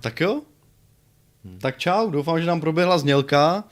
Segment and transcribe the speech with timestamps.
[0.00, 0.40] Tak jo?
[1.60, 3.64] Tak čau, doufám, že nám proběhla znělka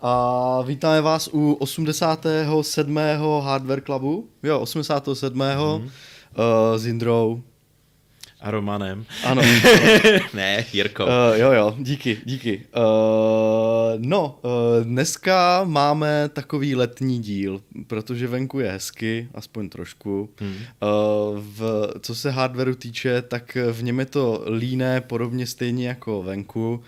[0.00, 2.98] a vítáme vás u 87.
[3.40, 4.28] Hardware Clubu.
[4.42, 5.38] Jo, 87.
[5.38, 5.44] Mm.
[5.44, 5.90] Uh,
[6.76, 7.42] s Indrou.
[8.40, 9.06] A Romanem.
[9.24, 9.42] Ano.
[10.34, 11.04] ne, Jirko.
[11.04, 12.62] Uh, jo, jo, díky, díky.
[12.76, 12.82] Uh,
[13.98, 20.30] no, uh, dneska máme takový letní díl, protože venku je hezky, aspoň trošku.
[20.40, 20.52] Hmm.
[20.52, 20.58] Uh,
[21.38, 26.70] v, co se hardwareu týče, tak v něm je to líné, podobně stejně jako venku.
[26.74, 26.84] Uh,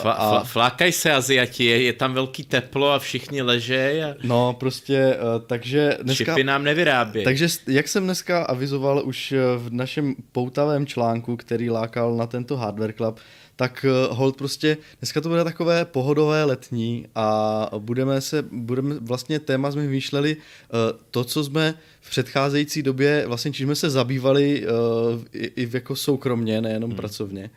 [0.00, 0.44] fla, a...
[0.44, 4.02] flákaj se Aziati, je, je tam velký teplo a všichni ležejí.
[4.02, 4.14] A...
[4.22, 6.24] No prostě, uh, takže dneska...
[6.24, 7.24] Šipy nám nevyrábějí.
[7.24, 12.92] Takže jak jsem dneska avizoval už v našem poutavém článku, který lákal na tento Hardware
[12.92, 13.18] Club,
[13.56, 19.38] tak uh, hold prostě, dneska to bude takové pohodové letní a budeme se, budeme, vlastně
[19.38, 24.66] téma jsme vymýšleli uh, to, co jsme v předcházející době, vlastně čím jsme se zabývali
[24.66, 26.96] uh, i, i jako soukromně, nejenom hmm.
[26.96, 27.50] pracovně.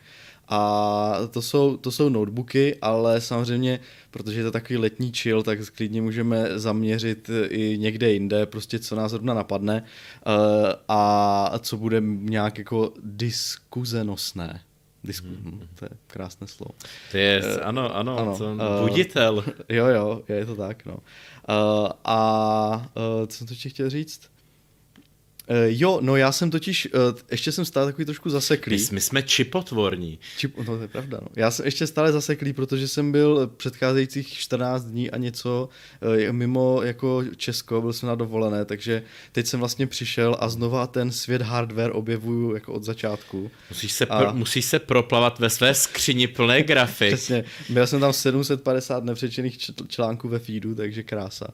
[0.48, 5.58] A to jsou, to jsou notebooky, ale samozřejmě, protože je to takový letní chill, tak
[5.74, 9.82] klidně můžeme zaměřit i někde jinde, prostě co nás zrovna napadne
[10.26, 10.32] uh,
[10.88, 14.60] a co bude nějak jako diskuzenosné.
[15.04, 15.68] Disku, hmm.
[15.74, 16.70] to je krásné slovo.
[17.10, 19.44] To je, uh, ano, ano, ano to, uh, buditel.
[19.68, 20.94] Jo, jo, je to tak, no.
[20.94, 24.33] Uh, a uh, co jsem to chtěl říct?
[25.50, 28.76] Uh, jo, no já jsem totiž, uh, ještě jsem stále takový trošku zaseklý.
[28.76, 30.18] My, my jsme čipotvorní.
[30.36, 31.28] Čip, no to je pravda, no.
[31.36, 35.68] Já jsem ještě stále zaseklý, protože jsem byl předcházejících 14 dní a něco
[36.02, 39.02] uh, mimo jako Česko, byl jsem na dovolené, takže
[39.32, 43.50] teď jsem vlastně přišel a znova ten svět hardware objevuju jako od začátku.
[43.70, 44.18] Musíš se, a...
[44.18, 47.14] pro, musíš se proplavat ve své skříni plné grafik.
[47.14, 51.46] Přesně, měl jsem tam 750 nepřečených článků ve feedu, takže krása.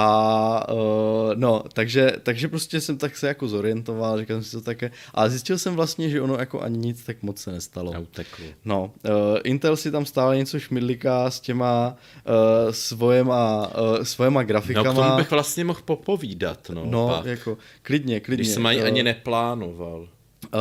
[0.00, 4.60] A uh, no, takže, takže prostě jsem tak se jako zorientoval, říkal jsem si to
[4.60, 7.92] také, ale zjistil jsem vlastně, že ono jako ani nic tak moc se nestalo.
[7.92, 8.44] Neuteklo.
[8.64, 9.10] No, uh,
[9.44, 14.92] Intel si tam stále něco šmidliká s těma uh, svojema, uh, svojema grafikama.
[14.92, 16.84] No, k tomu bych vlastně mohl popovídat, no.
[16.86, 17.24] No, pak.
[17.26, 18.42] jako klidně, klidně.
[18.44, 20.00] Když jsem ani, uh, ani neplánoval.
[20.00, 20.58] Uh,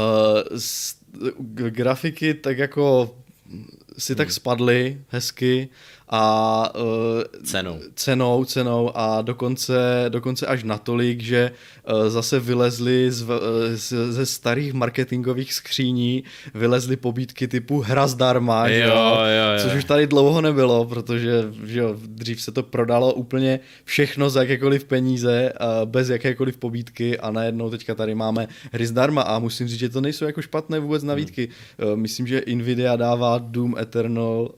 [0.58, 0.96] s,
[1.70, 3.16] grafiky tak jako
[3.98, 4.18] si hmm.
[4.18, 5.70] tak spadly hezky
[6.10, 7.80] a uh, cenou.
[7.96, 13.30] cenou, cenou a dokonce, dokonce až natolik, že uh, zase vylezly z, uh,
[13.76, 19.84] z, ze starých marketingových skříní, vylezly pobídky typu hra zdarma, jo, jo, jo, což už
[19.84, 25.54] tady dlouho nebylo, protože že jo, dřív se to prodalo úplně všechno za jakékoliv peníze,
[25.62, 29.90] uh, bez jakékoliv pobídky a najednou teďka tady máme hry zdarma a musím říct, že
[29.90, 31.50] to nejsou jako špatné vůbec navídky.
[31.80, 31.92] Hmm.
[31.92, 34.52] Uh, myslím, že Nvidia dává Doom Eternal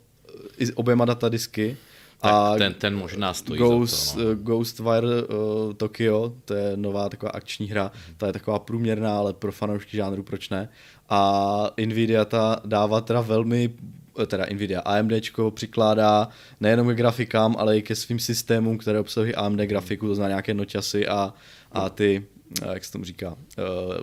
[0.58, 1.78] i s oběma datadisky.
[2.22, 4.36] Tak a ten, ten možná stojí Ghost, za to, no.
[4.36, 9.52] Ghostwire uh, Tokyo, to je nová taková akční hra, ta je taková průměrná, ale pro
[9.52, 10.70] fanoušky žánru proč ne.
[11.10, 13.74] A Nvidia ta dává teda velmi
[14.22, 16.28] eh, teda Nvidia AMDčko přikládá
[16.60, 20.54] nejenom k grafikám, ale i ke svým systémům, které obsahují AMD grafiku, to znamená nějaké
[20.54, 21.34] noťasy a,
[21.72, 22.26] a ty,
[22.62, 23.36] eh, jak se tomu říká, uh,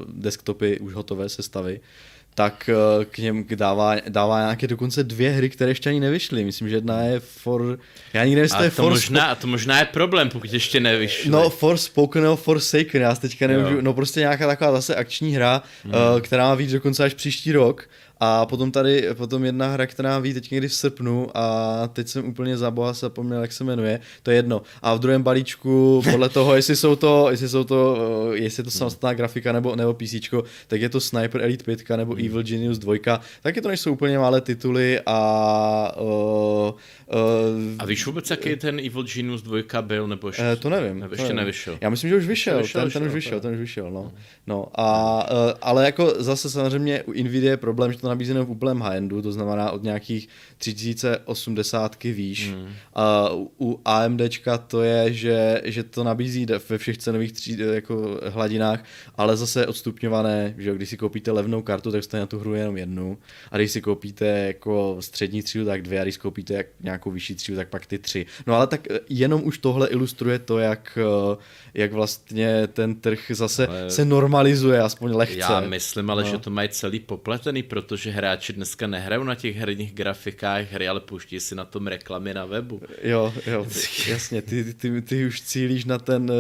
[0.09, 1.81] desktopy už hotové sestavy
[2.37, 6.45] tak eh, k něm dává, dává nějaké dokonce dvě hry, které ještě ani nevyšly.
[6.45, 7.79] Myslím, že jedna je For...
[8.13, 8.91] Já nikdy nevím, to je to For...
[8.91, 11.31] Možná, to možná je problém, pokud ještě nevyšly.
[11.31, 13.81] No, For Spoken nebo Forsaken, já teďka nemůžu...
[13.81, 15.91] No prostě nějaká taková zase akční hra, mm.
[15.91, 17.89] uh, která má víc dokonce až příští rok.
[18.21, 22.29] A potom tady, potom jedna hra, která ví teď někdy v srpnu a teď jsem
[22.29, 24.63] úplně za boha zapomněl, jak se jmenuje, to je jedno.
[24.83, 27.99] A v druhém balíčku, podle toho, jestli jsou to, jestli jsou to,
[28.33, 30.15] eh, jestli je to samostatná grafika nebo, nebo PC,
[30.67, 32.25] tak je to Sniper Elite 5 nebo hmm.
[32.25, 36.75] Evil Genius 2, taky to nejsou úplně malé tituly a uh,
[37.09, 41.01] Uh, a víš vůbec, jaký ten Evil Genius 2 byl, nebo ještě, uh, to nevím.
[41.01, 41.37] Nebo ještě nevím.
[41.37, 41.79] nevyšel.
[41.81, 44.13] Já myslím, že už vyšel, vyšel, ten, vyšel, ten už vyšel, ten už vyšel, no.
[44.47, 48.51] no a, uh, ale jako zase samozřejmě u Nvidia je problém, že to nabízí v
[48.51, 52.53] úplném high-endu, to znamená od nějakých 3080 výš.
[52.53, 52.69] Hmm.
[52.95, 53.31] A
[53.61, 58.85] u AMDčka to je, že, že to nabízí ve všech cenových tří, jako hladinách,
[59.17, 62.77] ale zase odstupňované, že když si koupíte levnou kartu, tak jste na tu hru jenom
[62.77, 63.19] jednu.
[63.51, 67.35] A když si koupíte jako střední třídu, tak dvě, a když koupíte jak nějakou vyšší
[67.35, 68.27] třídu, tak pak ty tři.
[68.47, 71.37] No ale tak eh, jenom už tohle ilustruje to, jak, eh,
[71.75, 73.91] jak vlastně ten trh zase ale...
[73.91, 75.39] se normalizuje, aspoň lehce.
[75.39, 76.31] Já myslím ale, no.
[76.31, 81.01] že to mají celý popletený, protože hráči dneska nehrajou na těch herních grafikách hry, ale
[81.01, 82.81] pouští si na tom reklamy na webu.
[83.03, 83.67] Jo, jo,
[84.09, 86.33] jasně, ty, ty, ty už cílíš na ten,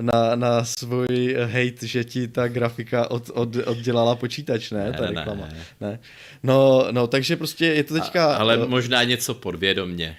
[0.00, 5.06] na, na svůj hate, že ti ta grafika od, od, oddělala počítač, ne, ne ta
[5.06, 5.48] reklama.
[5.52, 5.64] Ne.
[5.80, 5.98] ne.
[6.42, 8.26] No, no, takže prostě je to teďka...
[8.26, 10.16] A, ale možná něco podvědomně.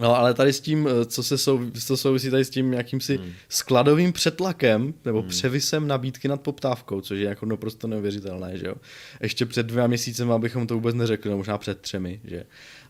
[0.00, 3.16] No ale tady s tím, eh, co se sou, co souvisí tady s tím jakýmsi
[3.16, 3.32] hmm.
[3.48, 5.28] skladovým přetlakem nebo hmm.
[5.28, 8.74] převisem nabídky nad poptávkou, což je jako naprosto neuvěřitelné, že jo.
[9.22, 12.44] Ještě před dvěma měsícemi abychom to vůbec neřekli, no možná před třemi, že.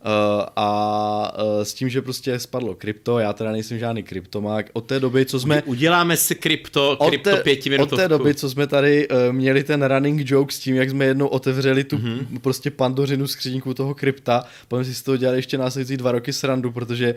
[0.05, 4.81] Uh, a uh, s tím, že prostě spadlo krypto, já teda nejsem žádný kryptomák, od
[4.81, 5.63] té doby, co jsme...
[5.63, 7.95] Uděláme si krypto, krypto té, pětiminutovku.
[7.95, 11.05] Od té doby, co jsme tady uh, měli ten running joke s tím, jak jsme
[11.05, 12.39] jednou otevřeli tu mm-hmm.
[12.41, 16.73] prostě pandořinu skříňku toho krypta, potom si z toho dělali ještě následující dva roky srandu,
[16.73, 17.15] protože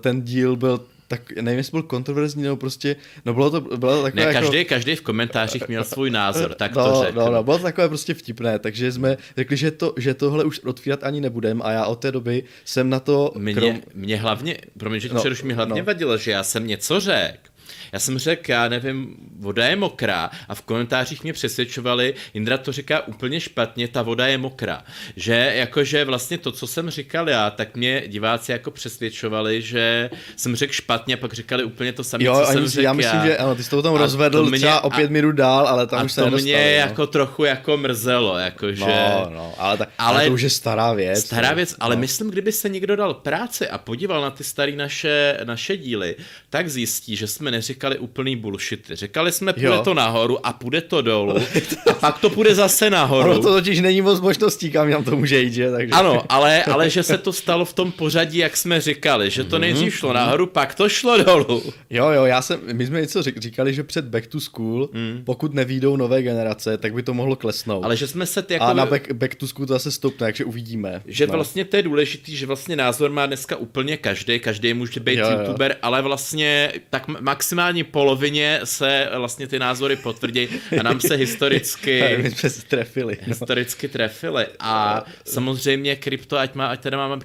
[0.00, 4.02] ten díl byl tak nevím, jestli byl kontroverzní, nebo prostě, no bylo to, bylo to
[4.02, 4.68] takové ne, každý, jako...
[4.68, 7.18] každý v komentářích měl svůj názor, tak no, to řekl.
[7.18, 10.60] No, no, bylo to takové prostě vtipné, takže jsme řekli, že, to, že tohle už
[10.60, 13.32] otvírat ani nebudem a já od té doby jsem na to...
[13.38, 13.80] Mě, krom...
[13.94, 15.86] mě hlavně, promiň, že no, mi hlavně no.
[15.86, 17.49] vadilo, že já jsem něco řekl
[17.92, 22.72] já jsem řekl, já nevím, voda je mokrá a v komentářích mě přesvědčovali, Indra to
[22.72, 24.84] říká úplně špatně, ta voda je mokrá.
[25.16, 30.56] Že jakože vlastně to, co jsem říkal já, tak mě diváci jako přesvědčovali, že jsem
[30.56, 32.92] řekl špatně a pak říkali úplně to samé, co jsem řekl já.
[32.92, 33.26] myslím, já.
[33.26, 36.06] že ano, ty jsi to tam rozvedl mě, třeba o pět minut dál, ale tam
[36.06, 36.60] už se to mě no.
[36.60, 38.84] jako trochu jako mrzelo, jakože...
[38.86, 41.24] No, no, ale, tak, ale, ale to už je stará věc.
[41.24, 41.56] Stará no.
[41.56, 42.00] věc, ale no.
[42.00, 46.16] myslím, kdyby se někdo dal práci a podíval na ty staré naše, naše díly,
[46.50, 48.90] tak zjistí, že jsme neříkali říkali úplný bullshit.
[48.92, 49.82] Řekali jsme, půjde jo.
[49.84, 51.34] to nahoru a půjde to dolů
[51.90, 53.30] a pak to půjde zase nahoru.
[53.30, 55.70] Ono to totiž není moc možností, kam nám to může jít, že?
[55.70, 55.92] Takže...
[55.92, 59.56] Ano, ale, ale že se to stalo v tom pořadí, jak jsme říkali, že to
[59.56, 61.62] mhm, nejdřív šlo nahoru, pak to šlo dolů.
[61.90, 65.22] Jo, jo, já jsem, my jsme něco říkali, že před Back to School, mm.
[65.24, 67.84] pokud nevídou nové generace, tak by to mohlo klesnout.
[67.84, 68.64] Ale že jsme se jako...
[68.64, 71.02] A na back, back to School to zase stoupne, takže uvidíme.
[71.06, 71.32] Že no.
[71.32, 75.30] vlastně to je důležitý, že vlastně názor má dneska úplně každý, každý může být jo,
[75.30, 75.76] youtuber, jo.
[75.82, 80.48] ale vlastně tak maximálně minimální polovině se vlastně ty názory potvrdí
[80.80, 83.16] a nám se historicky My jsme se trefili.
[83.20, 83.26] No.
[83.26, 84.46] Historicky trefili.
[84.60, 87.18] A samozřejmě krypto, ať, má, ať teda máme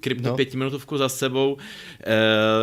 [0.00, 0.36] krypto no.
[0.36, 1.60] pětiminutovku za sebou, uh,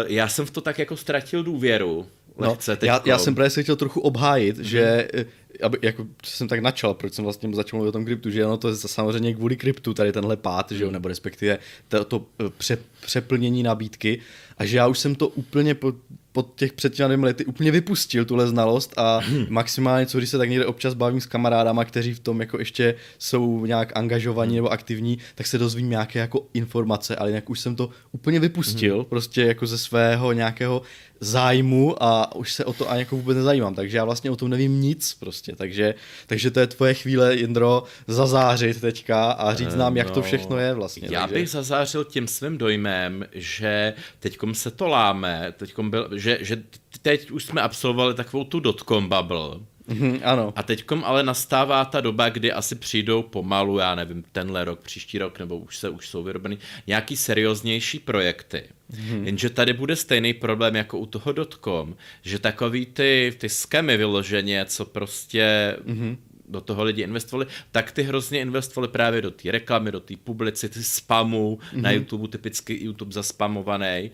[0.07, 2.07] já jsem v to tak jako ztratil důvěru.
[2.37, 4.61] No, lehce no, já, já jsem právě se chtěl trochu obhájit, mm-hmm.
[4.61, 5.25] že eh,
[5.63, 8.57] aby, jako jsem tak načal, proč jsem vlastně začal mluvit o tom kryptu, že ono
[8.57, 11.57] to je samozřejmě kvůli kryptu, tady tenhle pád, že jo, nebo respektive
[11.87, 14.21] to, to eh, pře, přeplnění nabídky
[14.57, 15.93] a že já už jsem to úplně po,
[16.31, 19.45] po těch před těmi lety úplně vypustil tuhle znalost a hmm.
[19.49, 22.95] maximálně, co když se tak někde občas bavím s kamarádama, kteří v tom jako ještě
[23.17, 27.75] jsou nějak angažovaní nebo aktivní, tak se dozvím nějaké jako informace, ale jinak už jsem
[27.75, 29.05] to úplně vypustil, hmm.
[29.05, 30.81] prostě jako ze svého nějakého
[31.21, 34.49] zájmu a už se o to ani jako vůbec nezajímám, takže já vlastně o tom
[34.49, 35.95] nevím nic prostě, takže,
[36.27, 40.57] takže to je tvoje chvíle, Jindro, zazářit teďka a říct nám, jak to no, všechno
[40.57, 41.07] je vlastně.
[41.11, 41.35] Já takže...
[41.35, 46.63] bych zazářil tím svým dojmem, že teďkom se to láme, teďkom byl, že, že
[47.01, 49.59] teď už jsme absolvovali takovou tu dotcom bubble,
[49.93, 50.53] Mm, ano.
[50.55, 55.17] A teďkom ale nastává ta doba, kdy asi přijdou pomalu, já nevím, tenhle rok, příští
[55.17, 56.57] rok, nebo už se už jsou vyrobeny,
[56.87, 58.63] nějaký serióznější projekty.
[58.89, 59.25] Mm.
[59.25, 64.65] Jenže tady bude stejný problém jako u toho dotcom, že takový ty, ty skemy vyloženě,
[64.65, 66.17] co prostě mm
[66.51, 70.83] do toho lidi investovali, tak ty hrozně investovali právě do té reklamy, do té publicity,
[70.83, 71.81] spamu, mm-hmm.
[71.81, 74.11] na YouTube typicky YouTube zaspamovaný.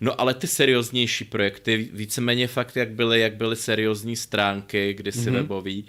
[0.00, 5.32] No ale ty serióznější projekty, víceméně fakt jak byly, jak byly seriózní stránky, kdysi mm-hmm.
[5.32, 5.84] webový,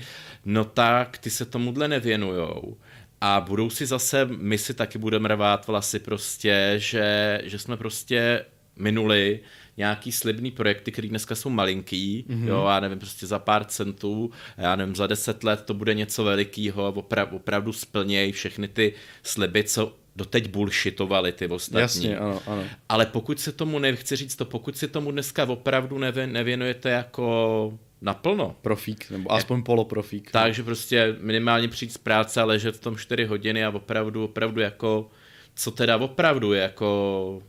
[0.45, 2.77] no tak ty se tomuhle nevěnujou.
[3.21, 8.45] A budou si zase, my si taky budeme rvát vlasy prostě, že, že jsme prostě
[8.75, 9.39] minuli
[9.79, 12.47] nějaký slibný projekty, které dneska jsou malinký, mm-hmm.
[12.47, 16.23] jo, já nevím, prostě za pár centů, já nevím, za deset let to bude něco
[16.23, 18.93] velikého a opra- opravdu splnějí všechny ty
[19.23, 21.81] sliby, co doteď bullshitovali ty ostatní.
[21.81, 22.63] Jasně, ano, ano.
[22.89, 27.73] Ale pokud se tomu, nechci říct to, pokud si tomu dneska opravdu nevě, nevěnujete jako
[28.01, 28.55] naplno.
[28.61, 30.31] Profík, nebo aspoň poloprofík.
[30.31, 34.61] Takže prostě minimálně přijít z práce a ležet v tom 4 hodiny a opravdu, opravdu
[34.61, 35.09] jako,
[35.55, 37.41] co teda opravdu jako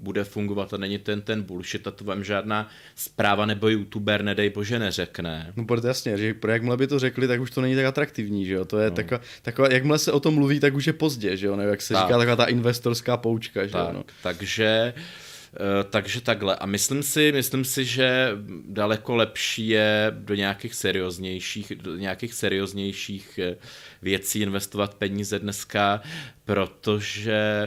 [0.00, 4.50] bude fungovat a není ten ten bullshit a to vám žádná zpráva nebo youtuber, nedej
[4.50, 5.52] bože, neřekne.
[5.56, 8.54] No protože jasně, že jakmile by to řekli, tak už to není tak atraktivní, že
[8.54, 8.96] jo, to je no.
[8.96, 11.82] taková, taková, jakmile se o tom mluví, tak už je pozdě, že jo, nebo jak
[11.82, 12.06] se tak.
[12.06, 13.92] říká, taková ta investorská poučka, že tak, jo.
[13.94, 14.04] No.
[14.22, 16.56] Takže eh, takže takhle.
[16.56, 18.30] A myslím si, myslím si, že
[18.68, 23.56] daleko lepší je do nějakých serióznějších, do nějakých serióznějších eh,
[24.02, 26.02] věcí investovat peníze dneska,
[26.44, 27.66] protože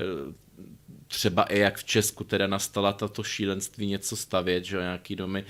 [1.09, 5.45] třeba i jak v Česku teda nastala tato šílenství něco stavět, že nějaký domy,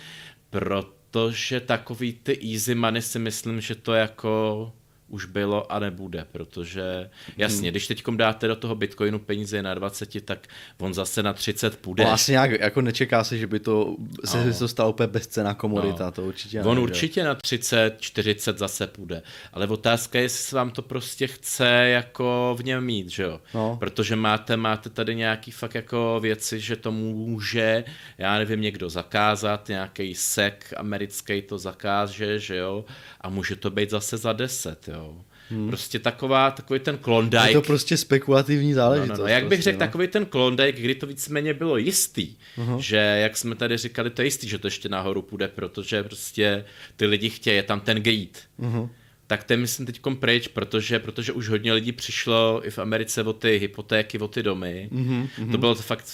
[0.49, 4.73] protože takový ty easy money si myslím, že to jako
[5.09, 7.71] už bylo a nebude, protože jasně, hmm.
[7.71, 10.47] když teď dáte do toho Bitcoinu peníze na 20, tak
[10.77, 12.03] on zase na 30 půjde.
[12.03, 14.53] No asi nějak, jako nečeká se, že by to se no.
[14.59, 16.11] to stalo úplně bezcená komodita, no.
[16.11, 19.21] to určitě On ne, určitě na 30, 40 zase půjde,
[19.53, 23.41] ale otázka je, jestli se vám to prostě chce jako v něm mít, že jo?
[23.53, 23.77] No.
[23.79, 27.83] Protože máte, máte tady nějaký fakt jako věci, že to může,
[28.17, 32.85] já nevím, někdo zakázat, nějaký sek americký to zakáže, že jo?
[33.21, 34.98] A může to být zase za 10, jo?
[34.99, 35.15] Jo.
[35.49, 35.67] Hmm.
[35.67, 37.47] Prostě taková, takový ten Klondike.
[37.47, 39.09] Je to prostě spekulativní záležitost.
[39.09, 39.27] No, no, no.
[39.33, 39.85] Jak bych prostě, řekl, no.
[39.85, 42.77] takový ten Klondike, kdy to víceméně bylo jistý, uh-huh.
[42.77, 46.65] že jak jsme tady říkali, to je jistý, že to ještě nahoru půjde, protože prostě
[46.95, 48.43] ty lidi chtějí, je tam ten greed.
[48.59, 48.89] Uh-huh.
[49.27, 53.33] Tak ten myslím teď pryč, protože, protože už hodně lidí přišlo i v Americe o
[53.33, 54.89] ty hypotéky, o ty domy.
[54.91, 55.51] Uh-huh.
[55.51, 56.05] To bylo to fakt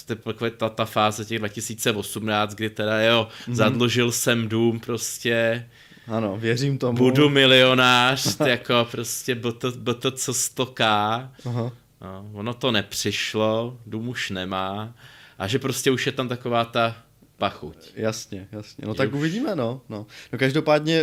[0.56, 3.54] ta, ta fáze těch 2018, kdy teda jo, uh-huh.
[3.54, 5.66] zadlužil jsem dům prostě
[6.06, 6.98] ano, věřím tomu.
[6.98, 11.32] Budu milionář, jako prostě bylo to, to co stoká.
[11.46, 11.72] Aha.
[12.00, 14.94] No, ono to nepřišlo, dům už nemá.
[15.38, 16.96] A že prostě už je tam taková ta
[17.38, 17.76] pachuť.
[17.94, 18.84] Jasně, jasně.
[18.86, 19.80] No tak uvidíme, no.
[19.88, 20.06] no.
[20.32, 21.02] no každopádně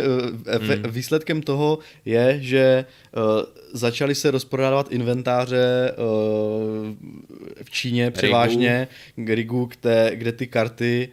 [0.58, 0.82] hmm.
[0.88, 2.84] výsledkem toho je, že
[3.16, 3.22] uh,
[3.72, 6.06] začaly se rozprodávat inventáře uh,
[7.64, 8.88] v Číně převážně,
[9.26, 11.08] Rigu, kde, kde ty karty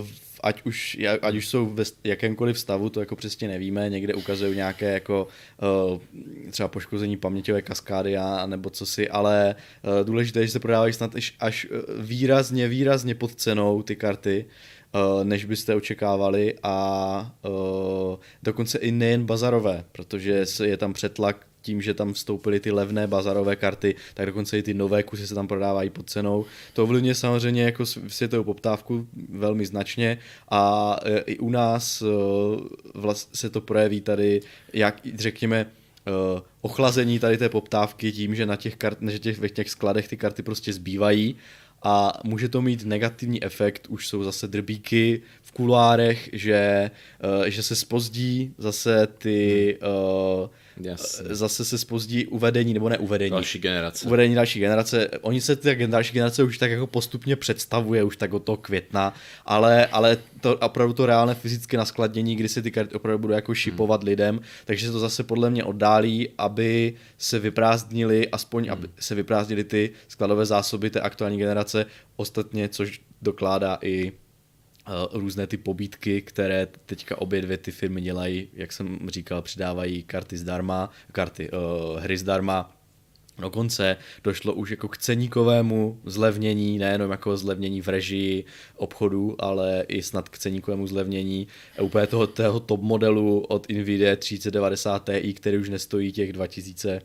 [0.00, 0.06] uh,
[0.42, 4.92] ať už, ať už jsou ve jakémkoliv stavu, to jako přesně nevíme, někde ukazují nějaké
[4.92, 5.28] jako
[5.92, 5.98] uh,
[6.50, 10.92] třeba poškození paměťové kaskády a nebo co si, ale uh, důležité je, že se prodávají
[10.92, 14.44] snad až, eh, výrazně, výrazně pod cenou ty karty,
[15.22, 17.36] než byste očekávali a
[18.42, 23.56] dokonce i nejen bazarové, protože je tam přetlak tím, že tam vstoupily ty levné bazarové
[23.56, 26.44] karty, tak dokonce i ty nové kusy se tam prodávají pod cenou.
[26.74, 32.06] To ovlivňuje samozřejmě jako světovou poptávku velmi značně a e, i u nás e,
[32.94, 34.40] vlastně se to projeví tady,
[34.72, 35.66] jak řekněme, e,
[36.60, 40.16] ochlazení tady té poptávky tím, že na těch, kart, že těch, v těch skladech ty
[40.16, 41.36] karty prostě zbývají
[41.82, 46.90] a může to mít negativní efekt, už jsou zase drbíky v kulárech, že,
[47.46, 50.48] že se spozdí zase ty uh,
[50.82, 51.34] Jasně.
[51.34, 53.30] zase se spozdí uvedení, nebo neuvedení.
[53.30, 54.06] Další generace.
[54.06, 55.08] Uvedení další generace.
[55.20, 59.14] Oni se ty další generace už tak jako postupně představuje, už tak od toho května,
[59.46, 63.54] ale, ale to opravdu to reálné fyzické naskladnění, kdy se ty karty opravdu budou jako
[63.54, 64.08] šipovat hmm.
[64.08, 68.72] lidem, takže se to zase podle mě oddálí, aby se vyprázdnili, aspoň hmm.
[68.72, 74.29] aby se vyprázdnili ty skladové zásoby té aktuální generace, ostatně, což dokládá i Eh,
[75.12, 80.36] různé ty pobídky, které teďka obě dvě ty firmy dělají, jak jsem říkal, přidávají karty
[80.36, 82.80] zdarma, karty, uh, hry zdarma,
[83.40, 88.44] Dokonce došlo už jako k ceníkovému zlevnění, nejenom jako zlevnění v režii
[88.76, 91.46] obchodu, ale i snad k ceníkovému zlevnění
[91.82, 97.00] úplně toho, toho top modelu od Nvidia 3090 Ti, který už nestojí těch 2000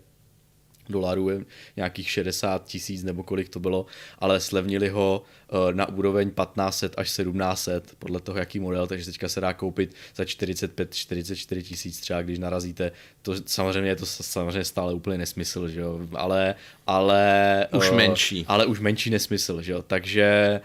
[0.89, 1.31] dolarů,
[1.75, 3.85] nějakých 60 tisíc nebo kolik to bylo,
[4.19, 9.29] ale slevnili ho eh, na úroveň 1500 až 1700, podle toho, jaký model, takže teďka
[9.29, 12.91] se dá koupit za 45-44 tisíc třeba, když narazíte.
[13.21, 16.55] To samozřejmě je to samozřejmě stále úplně nesmysl, že jo, ale,
[16.87, 18.45] ale už uh, menší.
[18.47, 20.61] Ale už menší nesmysl, že jo, takže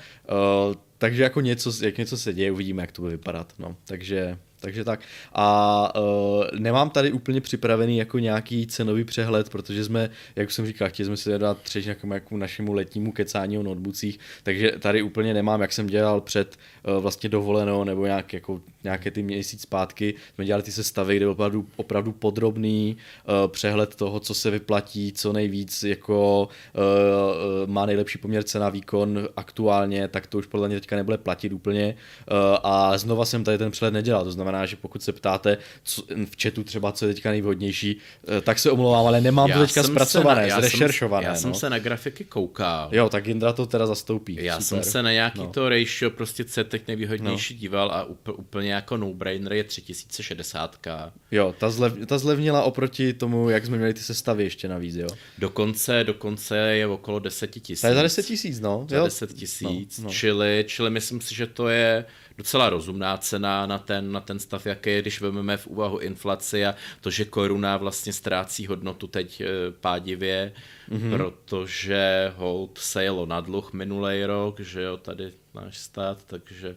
[0.69, 4.39] uh, takže jako něco, jak něco se děje, uvidíme, jak to bude vypadat, no, takže
[4.61, 5.01] takže tak.
[5.33, 10.89] A uh, nemám tady úplně připravený jako nějaký cenový přehled, protože jsme, jak jsem říkal,
[10.89, 15.35] chtěli jsme si dát třeč nějakému jako našemu letnímu kecání o notebookích, takže tady úplně
[15.35, 16.57] nemám, jak jsem dělal před
[16.89, 21.25] uh, vlastně dovolenou nebo nějak, jako, nějaké ty měsíc zpátky, jsme dělali ty sestavy, kde
[21.25, 27.87] byl opravdu, opravdu podrobný uh, přehled toho, co se vyplatí, co nejvíc jako uh, má
[27.87, 31.95] nejlepší poměr cena výkon aktuálně, tak to už podle mě teďka nebude platit úplně
[32.31, 35.59] uh, a znova jsem tady ten přehled nedělal, to znamená, znamená, že pokud se ptáte
[35.85, 37.97] co, v chatu třeba, co je teďka nejvhodnější,
[38.29, 41.27] eh, tak se omlouvám, ale nemám já to teďka zpracované, na, zrešeršované.
[41.27, 41.39] Já no.
[41.39, 42.89] jsem se na grafiky koukal.
[42.93, 44.39] Jo, tak Indra to teda zastoupí.
[44.41, 44.65] Já Super.
[44.65, 45.51] jsem se na nějaký no.
[45.51, 47.61] to ratio, prostě teď nejvýhodnější no.
[47.61, 48.05] díval a
[48.39, 50.87] úplně jako no-brainer je 3060.
[51.31, 55.09] Jo, ta, zlev, ta zlevnila oproti tomu, jak jsme měli ty sestavy ještě navíc, jo.
[55.39, 57.81] Dokonce, dokonce je okolo 10 tisíc.
[57.81, 58.87] To je za 10 tisíc, no.
[58.89, 60.11] Za 10 tisíc, no, no.
[60.11, 62.05] čili, čili myslím si, že to je
[62.41, 66.67] docela rozumná cena na ten, na ten stav, jaký je, když vezmeme v úvahu inflaci
[66.67, 69.47] a to, že koruna vlastně ztrácí hodnotu teď eh,
[69.81, 70.53] pádivě,
[70.91, 71.17] mm-hmm.
[71.17, 76.77] protože hold se jelo na dluh minulý rok, že jo, tady náš stát, takže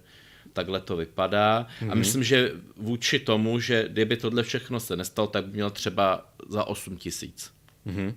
[0.54, 1.64] takhle to vypadá.
[1.64, 1.86] Mm-hmm.
[1.86, 2.00] A mhm.
[2.00, 6.64] myslím, že vůči tomu, že kdyby tohle všechno se nestalo, tak by měl třeba za
[6.64, 7.52] 8 tisíc.
[7.88, 8.14] Mm-hmm.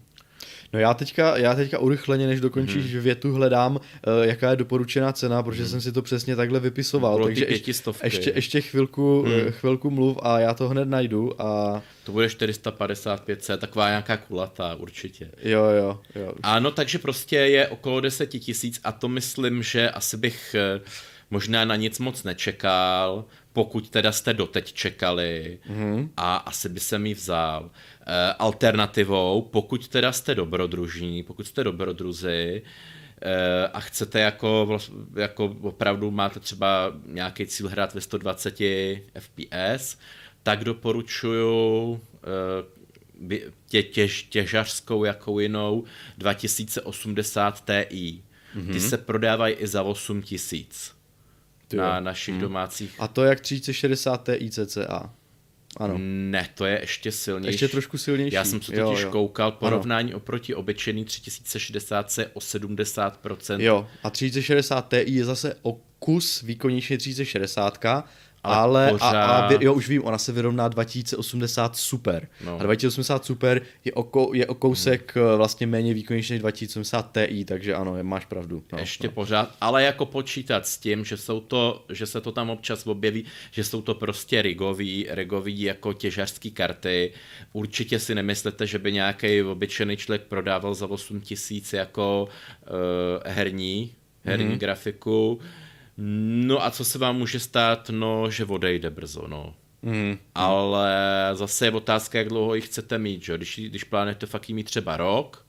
[0.73, 3.03] No já teďka, já teďka urychleně, než dokončíš hmm.
[3.03, 3.81] větu, hledám, uh,
[4.23, 5.71] jaká je doporučená cena, protože hmm.
[5.71, 7.15] jsem si to přesně takhle vypisoval.
[7.15, 9.51] Bylo takže ještě, ještě, ještě chvilku, hmm.
[9.51, 11.43] chvilku mluv a já to hned najdu.
[11.43, 11.83] A...
[12.05, 15.31] To bude 455, taková nějaká kulatá určitě.
[15.43, 16.33] Jo, jo, jo.
[16.43, 20.81] Ano, takže prostě je okolo 10 tisíc a to myslím, že asi bych eh,
[21.30, 26.09] možná na nic moc nečekal, pokud teda jste doteď čekali mm-hmm.
[26.16, 27.71] a asi by se mi vzal.
[28.06, 32.62] E, alternativou, pokud teda jste dobrodružní, pokud jste dobrodruzi
[33.23, 34.78] e, a chcete jako,
[35.16, 38.59] jako opravdu máte třeba nějaký cíl hrát ve 120
[39.18, 39.99] FPS,
[40.42, 42.00] tak doporučuju
[43.30, 45.85] e, tě, těž, těžařskou jako jinou
[46.18, 48.23] 2080 Ti.
[48.56, 48.73] Mm-hmm.
[48.73, 50.96] Ty se prodávají i za 8000
[51.73, 52.43] na našich hmm.
[52.43, 52.95] domácích.
[52.99, 55.15] A to jak 3060 Ti cca.
[55.77, 55.95] Ano.
[55.99, 57.55] Ne, to je ještě silnější.
[57.55, 58.35] Ještě trošku silnější.
[58.35, 59.11] Já jsem se totiž jo, jo.
[59.11, 60.17] koukal, porovnání ano.
[60.17, 63.61] oproti obyčejný 3060 o 70%.
[63.61, 67.79] Jo, a 3060 Ti je zase o kus výkonnější 3060,
[68.55, 69.15] ale, pořád...
[69.15, 72.29] a, a, jo, už vím, ona se vyrovná 2080 Super.
[72.45, 72.61] No.
[72.61, 75.37] A 2080 Super je o, je o kousek hmm.
[75.37, 78.62] vlastně méně výkonnější než 2080 Ti, takže ano, máš pravdu.
[78.73, 79.12] No, Ještě no.
[79.12, 83.25] pořád, ale jako počítat s tím, že, jsou to, že se to tam občas objeví,
[83.50, 87.12] že jsou to prostě rigový, rigový jako těžařský karty.
[87.53, 93.93] Určitě si nemyslete, že by nějaký obyčejný člověk prodával za 8000 jako uh, herní,
[94.25, 94.59] herní mm-hmm.
[94.59, 95.41] grafiku.
[95.99, 97.91] No a co se vám může stát?
[97.91, 99.55] No, že odejde brzo, no.
[99.83, 100.19] Mm.
[100.35, 100.91] Ale
[101.33, 103.37] zase je otázka, jak dlouho ji chcete mít, že?
[103.37, 105.47] Když, když plánujete fakt mít třeba rok,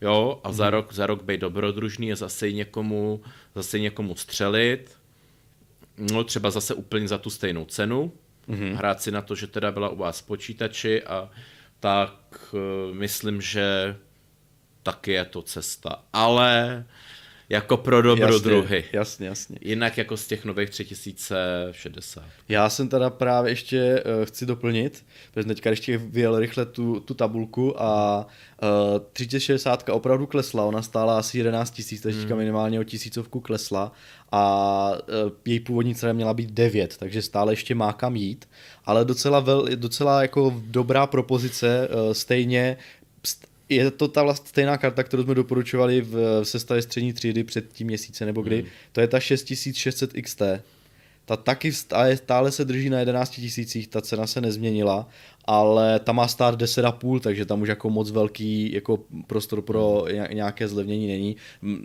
[0.00, 0.54] jo, a mm.
[0.54, 0.72] za hmm.
[0.72, 3.20] rok, za rok být dobrodružný a zase někomu,
[3.54, 4.98] zase někomu střelit,
[6.12, 8.12] no třeba zase úplně za tu stejnou cenu,
[8.46, 8.74] mm.
[8.74, 11.30] hrát si na to, že teda byla u vás počítači a
[11.80, 13.96] tak uh, myslím, že
[14.82, 16.02] taky je to cesta.
[16.12, 16.84] Ale
[17.48, 18.76] jako pro dobrodruhy.
[18.76, 19.58] Jasně, jasně, jasně.
[19.60, 22.24] Jinak jako z těch nových 3060.
[22.48, 25.04] Já jsem teda právě ještě uh, chci doplnit,
[25.34, 28.26] protože teďka ještě vyjel rychle tu, tu tabulku a
[28.62, 32.38] uh, eh, 3060 opravdu klesla, ona stála asi 11 tisíc, teďka hmm.
[32.38, 33.92] minimálně o tisícovku klesla
[34.32, 34.92] a
[35.24, 38.48] uh, její původní cena měla být 9, takže stále ještě má kam jít,
[38.84, 42.76] ale docela, vel, docela jako dobrá propozice, uh, stejně
[43.68, 47.86] je to ta vlastně stejná karta, kterou jsme doporučovali v, sestavě střední třídy před tím
[47.86, 48.60] měsíce nebo kdy.
[48.60, 48.70] Hmm.
[48.92, 50.42] To je ta 6600 XT.
[51.24, 55.08] Ta taky stále, se drží na 11 tisících, ta cena se nezměnila,
[55.44, 60.24] ale ta má stát 10,5, takže tam už jako moc velký jako prostor pro hmm.
[60.32, 61.36] nějaké zlevnění není.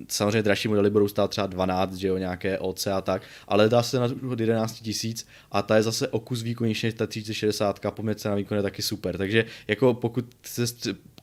[0.07, 3.83] Samozřejmě dražší modely budou stát třeba 12, že jo, nějaké OC a tak, ale dá
[3.83, 8.29] se na 11 tisíc a ta je zase o kus výkonnější než ta 3060, poměrce
[8.29, 9.17] na výkon je taky super.
[9.17, 10.67] Takže jako pokud se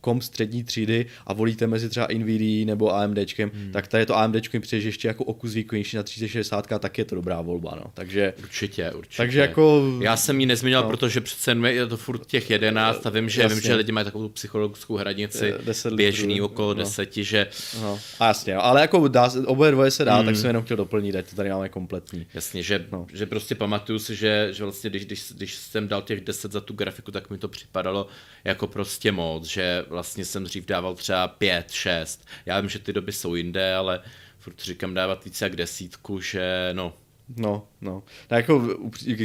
[0.01, 3.73] kom střední třídy a volíte mezi třeba Nvidia nebo AMDčkem, hmm.
[3.73, 7.41] tak tady to AMDčko přijde ještě jako okus výkonnější na 3060, tak je to dobrá
[7.41, 7.91] volba, no.
[7.95, 9.17] Takže, určitě, určitě.
[9.17, 9.83] Takže jako...
[10.01, 10.89] Já jsem ji nezmínil, no.
[10.89, 13.55] protože přece je to furt těch 11 a vím, že, jasně.
[13.55, 15.55] vím, že lidi mají takovou psychologickou hranici
[15.95, 16.75] běžný litrů, okolo no.
[16.75, 17.47] deseti, že...
[17.81, 17.99] No.
[18.21, 20.27] A jasně, ale jako dá, oboje dvoje se dá, hmm.
[20.27, 22.27] tak jsem jenom chtěl doplnit, ať to tady máme kompletní.
[22.35, 23.07] Jasně, že, no.
[23.13, 26.61] že prostě pamatuju si, že, že vlastně když, když, když jsem dal těch 10 za
[26.61, 28.07] tu grafiku, tak mi to připadalo
[28.45, 32.27] jako prostě moc, že vlastně jsem dřív dával třeba pět, šest.
[32.47, 34.01] Já vím, že ty doby jsou jinde, ale
[34.39, 36.95] furt říkám dávat více jak desítku, že no,
[37.37, 38.03] No, no.
[38.27, 38.63] Tak jako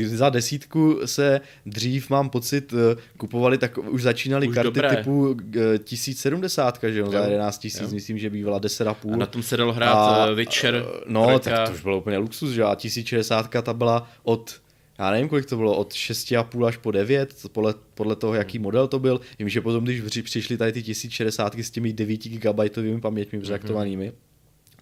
[0.05, 4.95] za desítku se dřív, mám pocit, eh, kupovali, tak už začínaly už karty dobré.
[4.95, 5.37] typu
[5.83, 9.13] 1070, eh, že jo, za 11 tisíc, myslím, že bývala 10,5.
[9.13, 10.85] A na tom se dalo hrát a, eh, Witcher.
[11.07, 11.39] No, trojka.
[11.39, 14.62] tak to už bylo úplně luxus, že a 1060 ta byla od
[14.99, 18.63] já nevím, kolik to bylo, od 6,5 až po 9, podle, podle toho, jaký hmm.
[18.63, 19.21] model to byl.
[19.39, 22.59] Vím, že potom, když přišly tady ty 1060 s těmi 9 GB
[23.01, 24.13] paměťmi mm-hmm.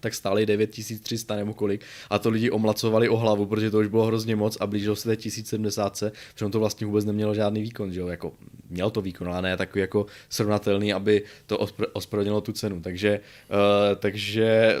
[0.00, 1.84] tak stály 9300 nebo kolik.
[2.10, 5.08] A to lidi omlacovali o hlavu, protože to už bylo hrozně moc a blížilo se
[5.08, 6.02] té 1070,
[6.34, 8.06] protože to vlastně vůbec nemělo žádný výkon, že jo?
[8.08, 8.32] Jako,
[8.70, 11.58] měl to výkon, ale ne takový jako srovnatelný, aby to
[11.92, 12.80] ospravedlnilo tu cenu.
[12.80, 13.20] Takže,
[13.50, 14.76] uh, takže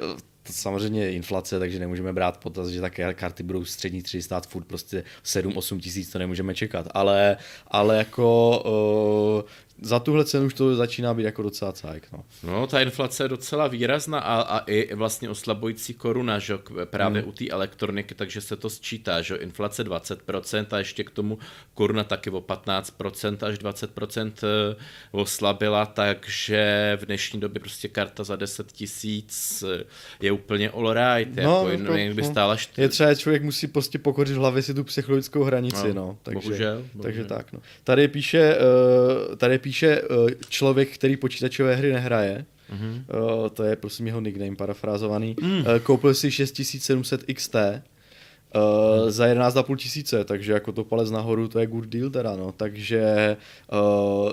[0.52, 5.04] samozřejmě inflace, takže nemůžeme brát potaz, že také karty budou střední 3 stát furt prostě
[5.24, 6.88] 7-8 tisíc, to nemůžeme čekat.
[6.90, 7.36] Ale,
[7.66, 9.50] ale jako uh,
[9.82, 12.08] za tuhle cenu už to začíná být jako docela cajk.
[12.12, 12.24] No.
[12.42, 17.28] no, ta inflace je docela výrazná a, a i vlastně oslabující koruna, že právě hmm.
[17.28, 21.38] u té elektroniky, takže se to sčítá, že inflace 20% a ještě k tomu
[21.74, 24.76] koruna taky o 15% až 20% eh,
[25.10, 29.84] oslabila, takže v dnešní době prostě karta za 10 tisíc eh,
[30.20, 32.28] je úplně all right, no, jako, jako, jen by no.
[32.28, 32.78] stála št...
[32.78, 36.48] Je třeba člověk musí prostě pokořit v hlavě si tu psychologickou hranici, no, no takže,
[36.48, 37.02] bohužel, bohužel.
[37.02, 37.60] takže tak, no.
[37.84, 42.44] Tady píše, uh, tady píše píše uh, člověk, který počítačové hry nehraje.
[42.72, 43.04] Mm-hmm.
[43.50, 45.36] To je prosím jeho nickname parafrázovaný.
[45.40, 45.58] Mm.
[45.58, 51.58] Uh, koupil si 6700 XT uh, za 11,5 tisíce, takže jako to palec nahoru, to
[51.58, 52.52] je good deal teda, no.
[52.52, 53.36] Takže
[53.72, 54.32] uh,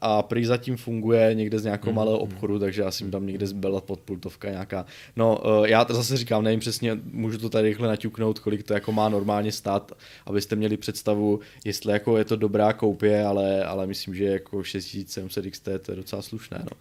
[0.00, 3.80] a prý zatím funguje někde z nějakého mm, malého obchodu, takže asi tam někde byla
[3.80, 4.86] podpultovka nějaká.
[5.16, 8.74] No, uh, já to zase říkám, nevím přesně, můžu to tady rychle naťuknout, kolik to
[8.74, 9.92] jako má normálně stát,
[10.26, 15.50] abyste měli představu, jestli jako je to dobrá koupě, ale, ale myslím, že jako 6700
[15.50, 16.76] XT to je docela slušné, no.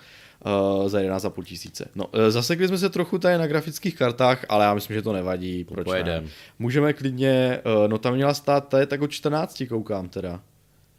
[0.82, 1.90] Uh, za 11,5 tisíce.
[1.96, 5.14] No, uh, zasekli jsme se trochu tady na grafických kartách, ale já myslím, že to
[5.14, 5.64] nevadí.
[5.64, 6.24] Proč Pojedem.
[6.24, 6.30] ne?
[6.60, 10.42] Můžeme klidně, uh, no tam měla stát, tady tak od 14 koukám teda.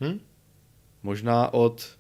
[0.01, 0.19] Hm?
[1.03, 1.97] Možná od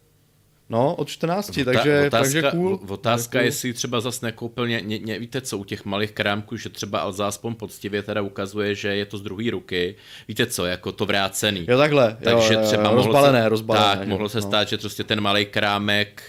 [0.72, 2.80] No, od 14, Vota, takže, otázka, takže cool.
[2.88, 3.44] Otázka, cool.
[3.44, 6.98] jestli třeba zase nekoupil, ně, ně, ně, víte co, u těch malých krámků, že třeba
[6.98, 9.96] Alza aspoň poctivě teda ukazuje, že je to z druhé ruky.
[10.28, 11.66] Víte co, jako to vrácený.
[11.68, 12.16] Jo, takhle.
[12.24, 13.96] Takže jo, jo, třeba jo, rozbalené, se, rozbalené.
[13.96, 14.42] Tak, mohlo se no.
[14.42, 16.22] stát, že prostě ten malý krámek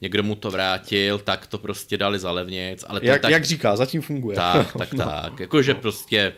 [0.00, 2.84] někdo mu to vrátil, tak to prostě dali za levněc.
[2.88, 4.36] Ale jak, tak, jak říká, zatím funguje.
[4.36, 5.04] Tak, tak, no.
[5.04, 5.40] tak.
[5.40, 5.80] Jakože no.
[5.80, 6.32] prostě...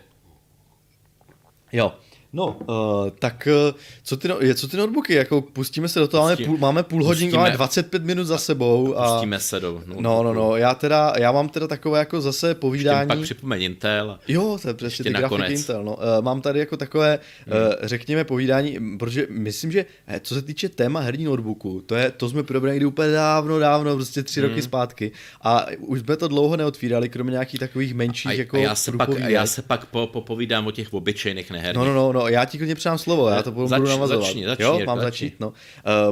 [1.73, 1.93] Jo.
[2.35, 6.23] No, uh, tak uh, co ty, no, co ty notebooky, jako pustíme se do toho,
[6.23, 8.97] máme půl, máme půl hodiny, máme 25 minut za sebou.
[8.97, 12.21] A, pustíme se do no, no, no, no, já teda, já mám teda takové jako
[12.21, 13.01] zase povídání.
[13.01, 14.19] Ještě pak připomeň Intel.
[14.29, 15.97] Jo, to je přesně ty grafiky Intel, no.
[15.97, 17.57] Uh, mám tady jako takové, hmm.
[17.57, 19.87] uh, řekněme, povídání, protože myslím, že
[20.21, 23.95] co se týče téma herní notebooku, to je, to jsme probrali někdy úplně dávno, dávno,
[23.95, 24.49] prostě tři hmm.
[24.49, 28.61] roky zpátky a už jsme to dlouho neotvírali, kromě nějakých takových menších a, jako a
[28.61, 31.77] já se pak, já se pak po, popovídám o těch obyčejných neherních.
[31.77, 34.25] No, no, no, no, já ti klidně přidám slovo, já to budu, Zač, budu navazovat.
[34.25, 35.05] Začni, začni, jo, mám začni.
[35.05, 35.49] začít, no.
[35.49, 35.55] Uh,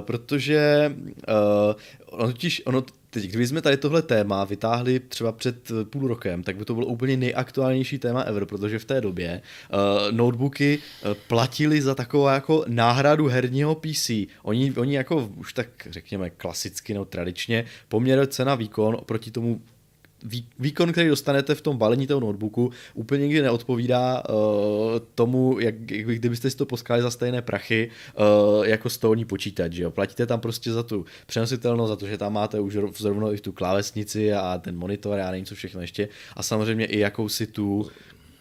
[0.01, 0.93] protože
[1.29, 1.75] uh,
[2.11, 6.57] ono totiž, ono teď, kdyby jsme tady tohle téma vytáhli třeba před půl rokem, tak
[6.57, 9.43] by to bylo úplně nejaktuálnější téma ever, protože v té době
[9.73, 10.79] uh, notebooky
[11.27, 14.11] platili za takovou jako náhradu herního PC.
[14.43, 19.61] Oni, oni jako už tak řekněme klasicky nebo tradičně poměr cena výkon oproti tomu
[20.59, 24.35] výkon, který dostanete v tom balení toho notebooku, úplně nikdy neodpovídá uh,
[25.15, 27.91] tomu, jak, jak kdybyste si to poskali za stejné prachy
[28.59, 29.77] uh, jako stolní počítač.
[29.77, 29.91] Jo?
[29.91, 33.53] Platíte tam prostě za tu přenositelnost, za to, že tam máte už zrovna i tu
[33.53, 36.09] klávesnici a ten monitor a nevím co všechno ještě.
[36.37, 37.91] A samozřejmě i jakousi tu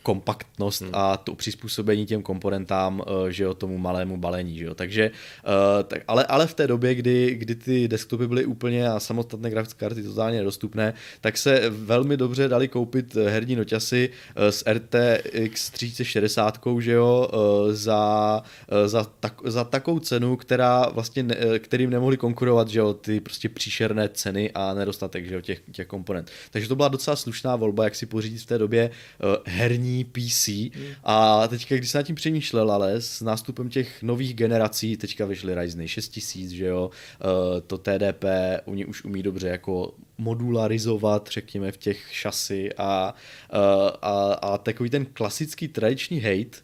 [0.04, 0.92] kompaktnost hmm.
[0.94, 4.76] a to přizpůsobení těm komponentám, eh, že jo, tomu malému balení, že jo.
[4.76, 9.00] Takže, uh, tak, ale, ale v té době, kdy, kdy ty desktopy byly úplně a
[9.00, 14.64] samostatné grafické karty totálně nedostupné, tak se velmi dobře dali koupit herní noťasy uh, s
[14.74, 17.30] RTX 3060, že jo,
[17.72, 18.44] za,
[18.86, 23.50] za, tak, za takovou cenu, která vlastně, ne, kterým nemohli konkurovat, že jo, ty prostě
[23.50, 26.32] příšerné ceny a nedostatek, že jo, těch, těch komponent.
[26.52, 29.36] Takže to byla docela slušná volba, jak si pořídit v té době uh,
[29.90, 30.86] herní PC mm.
[31.04, 35.56] a teďka, když jsem nad tím přemýšlel, ale s nástupem těch nových generací, teďka vyšly
[35.56, 38.26] Ryzen 6000, že jo, uh, to TDP,
[38.66, 43.14] oni už umí dobře jako modularizovat, řekněme, v těch šasy a,
[43.54, 43.60] uh,
[44.02, 46.60] a, a takový ten klasický tradiční hate,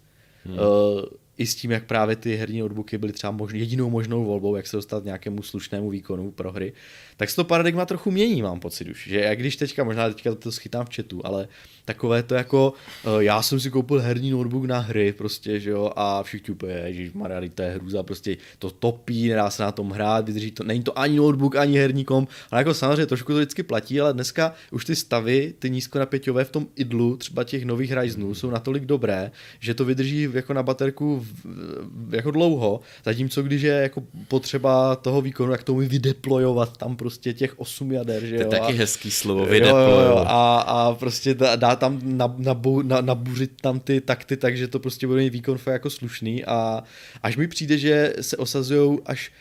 [0.45, 0.59] hmm.
[0.59, 1.01] uh,
[1.37, 4.67] i s tím, jak právě ty herní notebooky byly třeba možný, jedinou možnou volbou, jak
[4.67, 6.73] se dostat nějakému slušnému výkonu pro hry,
[7.17, 9.07] tak se to paradigma trochu mění, mám pocit už.
[9.07, 11.47] Že jak když teďka, možná teďka to schytám v chatu, ale
[11.85, 12.73] takové to jako,
[13.07, 16.73] uh, já jsem si koupil herní notebook na hry, prostě, že jo, a všichni úplně,
[16.73, 20.63] ježiš, Maria, to je hrůza, prostě to topí, nedá se na tom hrát, vydrží to,
[20.63, 24.13] není to ani notebook, ani herní kom, ale jako samozřejmě trošku to vždycky platí, ale
[24.13, 28.85] dneska už ty stavy, ty nízkonapěťové v tom idlu, třeba těch nových Ryzenů, jsou natolik
[28.85, 34.95] dobré, že to vydrží jako na baterku v, jako dlouho, zatímco když je jako potřeba
[34.95, 38.49] toho výkonu, jak to umí vydeployovat tam prostě těch osm jader, že jo.
[38.49, 41.99] To je taky hezký slovo, jo, a, a prostě dá, dá tam
[42.37, 46.83] nabu, na, nabuřit tam ty takty, takže to prostě bude mít výkon jako slušný a
[47.23, 49.31] až mi přijde, že se osazují až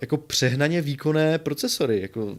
[0.00, 2.00] jako přehnaně výkonné procesory.
[2.00, 2.36] Jako,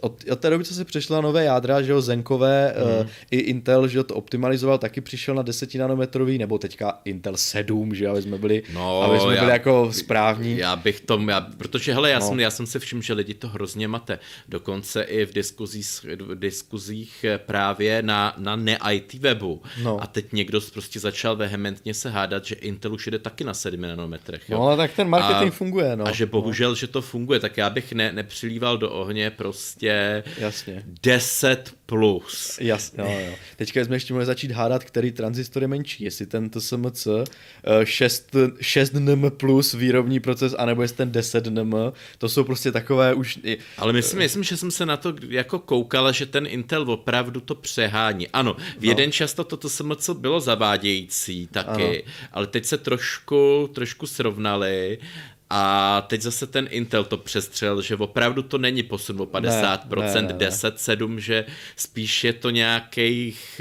[0.00, 3.00] od, od té doby, co se přešla nové jádra, že jo, Zenkové, mm.
[3.00, 7.36] uh, i Intel, že jo, to optimalizoval, taky přišel na 10 nanometrový, nebo teďka Intel
[7.36, 10.56] 7, že jo, aby jsme byli, no, aby jsme já, byli jako správní.
[10.56, 12.28] Já bych tom, já, protože hele, já, no.
[12.28, 14.18] jsem, já jsem se všiml, že lidi to hrozně mate.
[14.48, 15.86] Dokonce i v diskuzích,
[16.18, 19.62] v diskuzích eh, právě na, na ne-IT webu.
[19.82, 20.02] No.
[20.02, 23.80] A teď někdo prostě začal vehementně se hádat, že Intel už jde taky na 7
[23.80, 24.50] nanometrech.
[24.50, 24.58] Jo?
[24.58, 26.06] No, ale tak ten marketing a, funguje, no.
[26.06, 30.82] A že bohužel, že to funguje, tak já bych ne, nepřilíval do ohně prostě Jasně.
[31.02, 32.58] 10 plus.
[32.60, 33.34] Jasně, jo, jo.
[33.56, 37.08] Teďka jsme ještě mohli začít hádat, který tranzistor je menší, jestli ten TSMC
[37.84, 41.74] 6, 6 nm plus výrobní proces, anebo jestli ten 10 nm,
[42.18, 43.38] to jsou prostě takové už...
[43.78, 47.54] Ale myslím, myslím, že jsem se na to jako koukal, že ten Intel opravdu to
[47.54, 48.28] přehání.
[48.28, 48.90] Ano, v no.
[48.90, 52.12] jeden čas to TSMC bylo zavádějící taky, ano.
[52.32, 54.98] ale teď se trošku, trošku srovnali
[55.50, 60.22] A teď zase ten Intel to přestřel, že opravdu to není posun o 50%, ne,
[60.22, 60.48] ne, ne, ne.
[60.48, 61.44] 10-7, že
[61.76, 63.60] spíš je to nějakých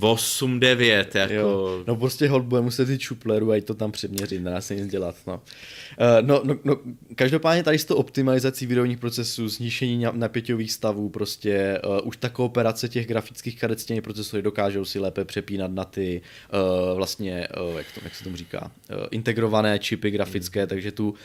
[0.00, 1.34] 8, 9, jako...
[1.34, 1.84] Jo.
[1.86, 5.16] No prostě hold bude muset jít šupleru a to tam přeměřit, nedá se nic dělat,
[5.26, 5.34] no.
[5.34, 6.76] Uh, no, no, no,
[7.14, 12.88] každopádně tady s to optimalizací výrobních procesů, znišení napěťových stavů, prostě uh, už ta kooperace
[12.88, 17.76] těch grafických karet s těmi procesory dokážou si lépe přepínat na ty uh, vlastně, uh,
[17.76, 20.68] jak, to, jak se tomu říká, uh, integrované čipy grafické, mm.
[20.68, 21.16] takže tu uh,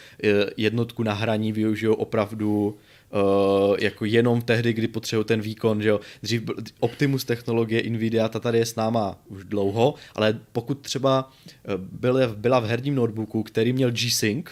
[0.58, 2.78] jednotku na hraní využijou opravdu
[3.12, 6.00] Uh, jako jenom tehdy, kdy potřebují ten výkon, že jo.
[6.24, 11.32] Dřív byl Optimus technologie Nvidia, ta tady je s náma už dlouho, ale pokud třeba
[11.78, 14.50] byla, byla v herním notebooku, který měl G-Sync,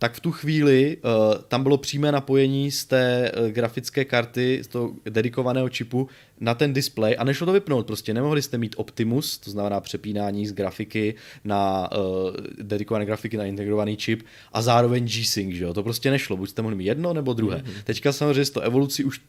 [0.00, 1.10] tak v tu chvíli uh,
[1.48, 6.08] tam bylo přímé napojení z té uh, grafické karty, z toho dedikovaného čipu
[6.40, 7.86] na ten display a nešlo to vypnout.
[7.86, 13.44] Prostě nemohli jste mít Optimus, to znamená přepínání z grafiky na uh, dedikované grafiky na
[13.44, 15.74] integrovaný čip a zároveň G-Sync, že jo?
[15.74, 16.36] To prostě nešlo.
[16.36, 17.56] Buď jste mohli mít jedno nebo druhé.
[17.56, 17.82] Mm-hmm.
[17.84, 19.20] Teďka samozřejmě s to evolucí už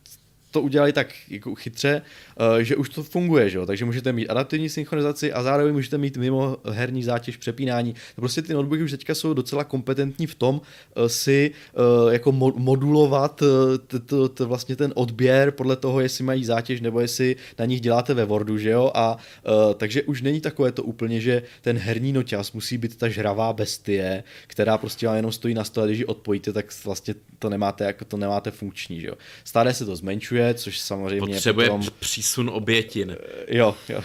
[0.52, 2.02] to udělali tak jako chytře,
[2.40, 3.66] uh, že už to funguje, že jo?
[3.66, 7.96] takže můžete mít adaptivní synchronizaci a zároveň můžete mít mimo herní zátěž přepínání.
[8.16, 11.52] Prostě ty notebooky už teďka jsou docela kompetentní v tom uh, si
[12.04, 13.44] uh, jako mo- modulovat
[14.40, 18.58] vlastně ten odběr podle toho, jestli mají zátěž nebo jestli na nich děláte ve Wordu,
[18.58, 18.92] že jo?
[18.94, 19.18] A
[19.78, 24.24] takže už není takové to úplně, že ten herní noťas musí být ta žravá bestie,
[24.48, 28.06] která prostě vám jenom stojí na stole, když ji odpojíte, tak vlastně to nemáte, jako
[28.06, 29.14] to nemáte funkční, že jo?
[29.44, 31.88] Stále se to zmenšuje, zmenšuje, což samozřejmě Potřebuje potom...
[32.00, 33.18] přísun obětin.
[33.20, 34.02] Eh, jo, jo.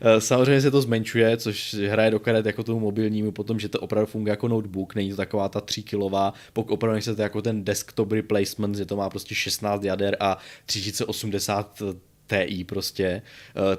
[0.00, 3.80] Eh, samozřejmě se to zmenšuje, což hraje do karet jako tomu mobilnímu potom, že to
[3.80, 7.64] opravdu funguje jako notebook, není to taková ta 3 kilová, pokud opravdu chcete jako ten
[7.64, 11.82] desktop replacement, že to má prostě 16 jader a 3080
[12.26, 13.22] TI prostě, eh,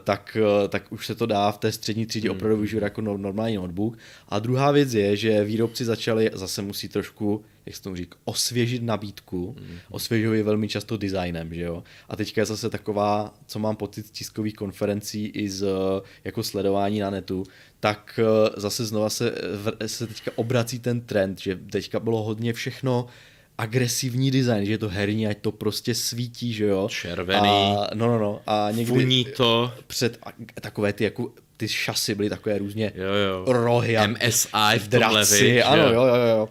[0.03, 0.37] tak,
[0.69, 2.37] tak už se to dá v té střední třídě hmm.
[2.37, 3.97] opravdu využívat jako normální notebook.
[4.29, 8.83] A druhá věc je, že výrobci začali, zase musí trošku jak se tomu říká, osvěžit
[8.83, 9.55] nabídku.
[9.59, 9.77] Mm.
[9.89, 11.83] Osvěžují velmi často designem, že jo.
[12.09, 15.67] A teďka je zase taková, co mám pocit z tiskových konferencí i z
[16.23, 17.43] jako sledování na netu,
[17.79, 19.35] tak eh, zase znova se,
[19.85, 23.07] se teďka obrací ten trend, že teďka bylo hodně všechno
[23.57, 26.87] agresivní design, že je to herní, ať to prostě svítí, že jo.
[26.91, 27.49] Červený.
[27.49, 28.41] A, no, no, no.
[28.47, 29.71] A někdy Funí to.
[29.87, 30.19] Před
[30.61, 33.53] takové ty jako ty šasy byly takové různě jo, jo.
[33.53, 36.49] rohy a MSI v draci, ano, jo, jo, jo.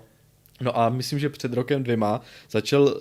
[0.60, 2.94] No a myslím, že před rokem dvěma začal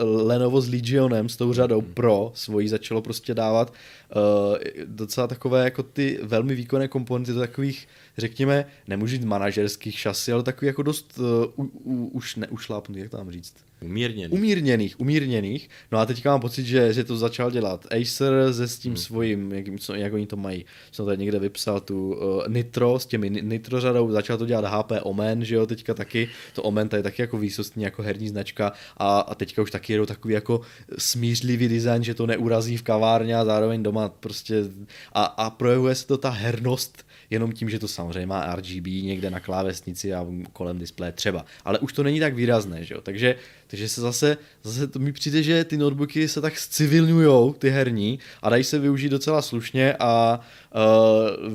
[0.00, 1.94] eh, Lenovo s Legionem, s tou řadou hmm.
[1.94, 3.72] Pro svojí, začalo prostě dávat
[4.16, 10.32] uh, docela takové jako ty velmi výkonné komponenty do takových, řekněme, nemůžu říct manažerských šasy,
[10.32, 13.54] ale takový jako dost uh, u, u, už neušlápnutý, jak to mám říct.
[13.82, 14.32] Umírněných.
[14.32, 15.70] Umírněných, umírněných.
[15.92, 18.96] No a teďka mám pocit, že, že to začal dělat Acer se s tím hmm.
[18.96, 20.64] svým, jak, co, jak oni to mají.
[20.92, 24.92] Jsem tady někde vypsal tu uh, Nitro s těmi Nitro řadou, začal to dělat HP
[25.02, 26.28] Omen, že jo, teďka taky.
[26.54, 30.06] To Omen tady taky jako výsostní jako herní značka a, a teďka už taky jedou
[30.06, 30.60] takový jako
[30.98, 34.64] smířlivý design, že to neurazí v kavárně a zároveň doma prostě
[35.12, 39.30] a, a projevuje se to ta hernost jenom tím, že to samozřejmě má RGB někde
[39.30, 41.44] na klávesnici a kolem displeje třeba.
[41.64, 43.00] Ale už to není tak výrazné, že jo?
[43.00, 47.70] Takže, takže se zase, zase to mi přijde, že ty notebooky se tak civilňujou, ty
[47.70, 50.40] herní, a dají se využít docela slušně a
[50.74, 51.52] uh,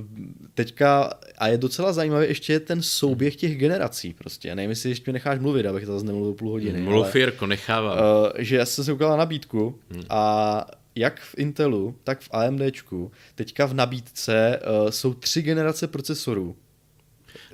[0.53, 4.55] teďka, a je docela zajímavý ještě ten souběh těch generací prostě.
[4.55, 6.81] Nevím, jestli ještě necháš mluvit, abych to zase nemluvil půl hodiny.
[6.81, 7.97] Mluv, Jirko, nechávám.
[7.97, 10.03] Uh, že já jsem se ukázal nabídku hmm.
[10.09, 10.65] a
[10.97, 16.55] jak v Intelu, tak v AMDčku teďka v nabídce uh, jsou tři generace procesorů.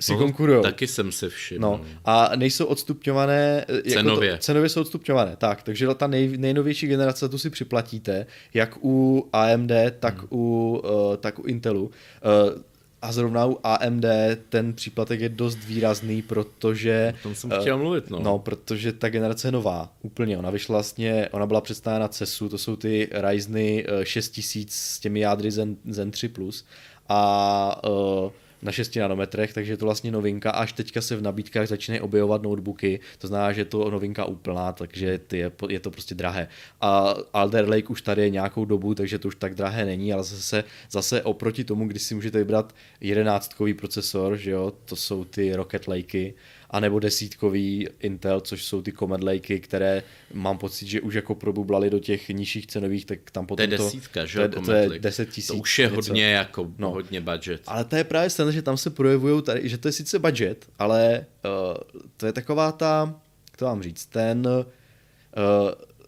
[0.00, 0.62] Si no, konkurujou.
[0.62, 1.60] Taky jsem se všiml.
[1.60, 3.64] No, a nejsou odstupňované.
[3.68, 4.28] Eh, cenově.
[4.28, 5.62] Jako to, cenově jsou odstupňované, tak.
[5.62, 10.28] Takže ta nej, nejnovější generace tu si připlatíte, jak u AMD, tak, hmm.
[10.30, 11.84] u, uh, tak u Intelu.
[11.84, 12.62] Uh,
[13.04, 14.04] a zrovna u AMD
[14.48, 17.14] ten příplatek je dost výrazný, protože...
[17.20, 18.20] O tom jsem uh, chtěl mluvit, no.
[18.20, 20.38] No, protože ta generace je nová, úplně.
[20.38, 25.20] Ona vyšla vlastně, ona byla představena na CESu, to jsou ty Ryzeny 6000 s těmi
[25.20, 26.28] jádry Zen, Zen 3+.
[26.28, 26.64] Plus.
[27.08, 28.30] A uh,
[28.64, 30.50] na 6 nanometrech, takže je to vlastně novinka.
[30.50, 34.72] Až teďka se v nabídkách začínají objevovat notebooky, to znamená, že je to novinka úplná,
[34.72, 36.48] takže je, je to prostě drahé.
[36.80, 40.24] A Alder Lake už tady je nějakou dobu, takže to už tak drahé není, ale
[40.24, 45.56] zase, zase oproti tomu, když si můžete vybrat jedenáctkový procesor, že jo, to jsou ty
[45.56, 46.34] Rocket Lakey,
[46.70, 51.90] anebo desítkový Intel, což jsou ty Comet Lakey, které mám pocit, že už jako probublali
[51.90, 54.48] do těch nižších cenových, tak tam potom to je desítka, že?
[54.48, 55.46] To, to je 10 tisíc.
[55.46, 55.94] To už je něco.
[55.96, 56.90] hodně jako no.
[56.90, 57.62] hodně budget.
[57.66, 60.66] Ale to je právě stejné, že tam se projevují tady, že to je sice budget,
[60.78, 63.14] ale uh, to je taková ta,
[63.50, 64.64] jak to vám říct, ten uh,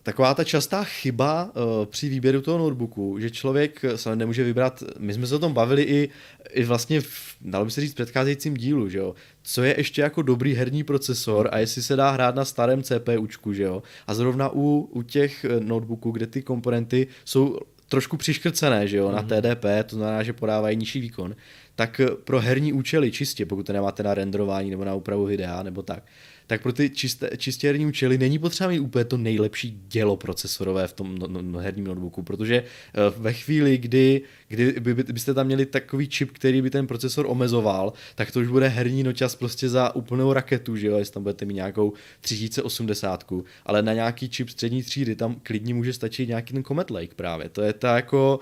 [0.07, 5.15] taková ta častá chyba uh, při výběru toho notebooku, že člověk se nemůže vybrat, my
[5.15, 6.09] jsme se o tom bavili i,
[6.51, 10.03] i vlastně, v, dalo by se říct, v předcházejícím dílu, že jo, co je ještě
[10.03, 14.15] jako dobrý herní procesor a jestli se dá hrát na starém CPUčku, že jo, a
[14.15, 19.15] zrovna u, u těch eh, notebooků, kde ty komponenty jsou trošku přiškrcené, že jo, mm-hmm.
[19.15, 19.29] na mhm.
[19.29, 21.37] TDP, to znamená, že podávají nižší výkon,
[21.75, 25.83] tak pro herní účely čistě, pokud to nemáte na renderování nebo na úpravu videa nebo
[25.83, 26.03] tak,
[26.47, 30.87] tak pro ty čisté, čistě herní účely není potřeba mít úplně to nejlepší dělo procesorové
[30.87, 35.35] v tom no, no, no herním notebooku, protože uh, ve chvíli, kdy, kdy by, byste
[35.35, 39.35] tam měli takový čip, který by ten procesor omezoval, tak to už bude herní noťas
[39.35, 43.25] prostě za úplnou raketu, že jo, jestli tam budete mít nějakou 3080,
[43.67, 47.49] ale na nějaký čip střední třídy tam klidně může stačit nějaký ten Comet Lake právě,
[47.49, 48.41] to je ta jako...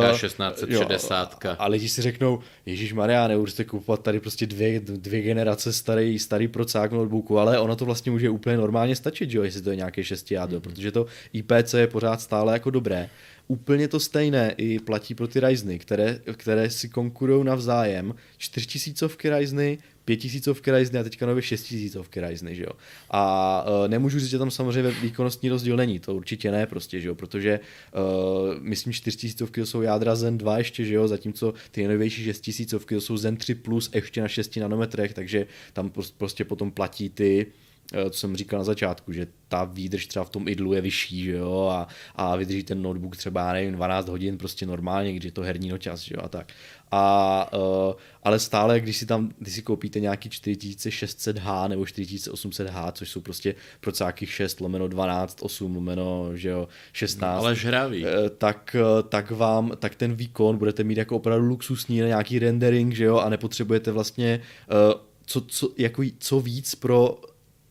[0.00, 1.44] Uh, 1660.
[1.44, 6.18] Jo, a lidi si řeknou, Ježíš Maria, nebudete kupovat tady prostě dvě, dvě generace starý,
[6.18, 9.70] starý procák notebooku, ale ono to vlastně může úplně normálně stačit, že jo, jestli to
[9.70, 10.62] je nějaké 6 jádro, mm-hmm.
[10.62, 13.08] protože to IPC je pořád stále jako dobré.
[13.48, 18.14] Úplně to stejné i platí pro ty Ryzeny, které, které si konkurují navzájem.
[18.38, 22.70] 4000 Ryzeny, 5000 Ryzeny a teďka nově 6000 Ryzeny, že jo.
[23.10, 27.08] A uh, nemůžu říct, že tam samozřejmě výkonnostní rozdíl není, to určitě ne prostě, že
[27.08, 27.60] jo, protože
[27.94, 32.74] uh, myslím 4000 to jsou jádra Zen 2 ještě, že jo, zatímco ty nejnovější 6000
[32.86, 37.46] to jsou Zen 3 plus ještě na 6 nanometrech, takže tam prostě potom platí ty
[37.46, 37.65] Eh,
[38.10, 41.32] co jsem říkal na začátku, že ta výdrž třeba v tom idlu je vyšší, že
[41.32, 45.42] jo, a, a vydrží ten notebook třeba, nevím, 12 hodin prostě normálně, když je to
[45.42, 46.52] herní nočas, že jo, a tak.
[46.90, 53.10] A, uh, ale stále, když si tam, když si koupíte nějaký 4600H nebo 4800H, což
[53.10, 57.36] jsou prostě procáky 6 lomeno 12, 8 lomeno, že jo, 16.
[57.36, 58.04] No, ale žravý.
[58.04, 58.76] Uh, tak,
[59.08, 63.18] tak vám, tak ten výkon budete mít jako opravdu luxusní na nějaký rendering, že jo,
[63.18, 67.18] a nepotřebujete vlastně uh, co, co, jako, co víc pro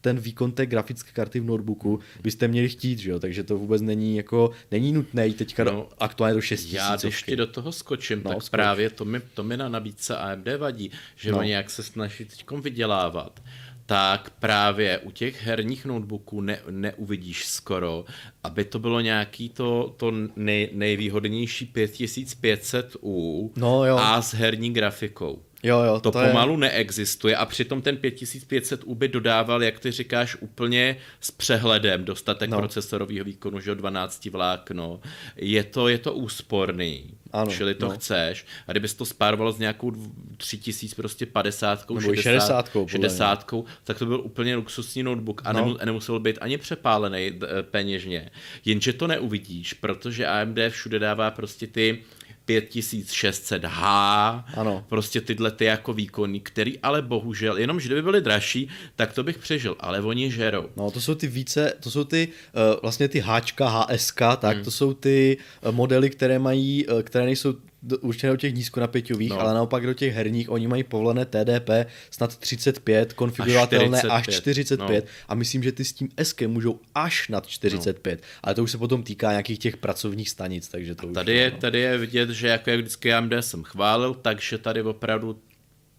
[0.05, 3.19] ten výkon té grafické karty v notebooku byste měli chtít, že jo?
[3.19, 7.23] takže to vůbec není jako, není nutné jít teďka no, aktuálně do 6 Já když
[7.23, 8.49] ti do toho skočím, no, tak skoč.
[8.49, 11.37] právě to mi, to mi na nabídce AMD vadí, že no.
[11.37, 13.39] oni jak se snaží teď vydělávat,
[13.85, 18.05] tak právě u těch herních notebooků ne, neuvidíš skoro,
[18.43, 23.97] aby to bylo nějaký to, to nej, nejvýhodnější 5500U no, jo.
[23.97, 25.41] a s herní grafikou.
[25.63, 26.57] Jo, jo, to, to pomalu je...
[26.57, 32.49] neexistuje a přitom ten 5500 U by dodával, jak ty říkáš, úplně s přehledem dostatek
[32.49, 32.57] no.
[32.57, 34.99] procesorového výkonu, že 12 vlákno.
[35.35, 37.11] Je to, je to úsporný.
[37.31, 37.91] Ano, čili to no.
[37.91, 38.45] chceš.
[38.67, 39.91] A kdybys to spároval s nějakou
[40.37, 45.77] 3000 prostě 50, 60, 60, 60 tak to byl úplně luxusní notebook a no.
[45.85, 48.29] nemusel být ani přepálený peněžně.
[48.65, 52.03] Jenže to neuvidíš, protože AMD všude dává prostě ty
[52.47, 54.85] 5600H, ano.
[54.89, 59.23] prostě tyhle ty jako výkony, který ale bohužel, jenom že kdyby byly dražší, tak to
[59.23, 60.69] bych přežil, ale oni žerou.
[60.77, 64.63] No to jsou ty více, to jsou ty uh, vlastně ty Hčka, HSK, tak hmm.
[64.63, 67.55] to jsou ty uh, modely, které mají, uh, které nejsou
[68.01, 69.39] určitě do těch nízkonapěťových, no.
[69.39, 71.69] ale naopak do těch herních oni mají povolené TDP
[72.11, 75.11] snad 35, konfigurovatelné až 45, až 45 no.
[75.27, 78.27] a myslím, že ty s tím SK můžou až nad 45, no.
[78.43, 81.51] ale to už se potom týká nějakých těch pracovních stanic, takže to tady už, je,
[81.51, 81.57] no.
[81.57, 85.39] tady je vidět, že jako jak vždycky AMD jsem chválil, takže tady opravdu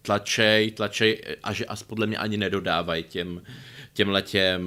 [0.07, 3.41] tlačej, tlačej a že as podle mě ani nedodávají těm
[3.93, 4.61] těm letěm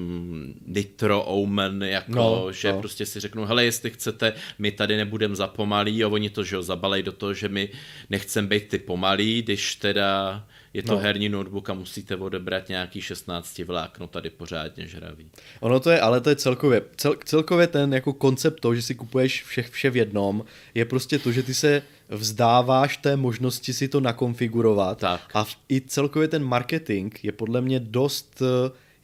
[0.66, 2.78] Nitro Omen, jako, no, že no.
[2.78, 6.56] prostě si řeknou, hele, jestli chcete, my tady nebudeme za pomalý a oni to, že
[6.56, 7.68] jo, zabalej do toho, že my
[8.10, 10.98] nechceme být ty pomalý, když teda je to no.
[10.98, 15.30] herní notebook a musíte odebrat nějaký 16 vlákno tady pořádně žravý.
[15.60, 18.94] Ono to je, ale to je celkově, cel, celkově ten jako koncept toho, že si
[18.94, 23.88] kupuješ vše, vše v jednom, je prostě to, že ty se vzdáváš té možnosti si
[23.88, 25.30] to nakonfigurovat tak.
[25.34, 28.48] a i celkově ten marketing je podle mě dost uh,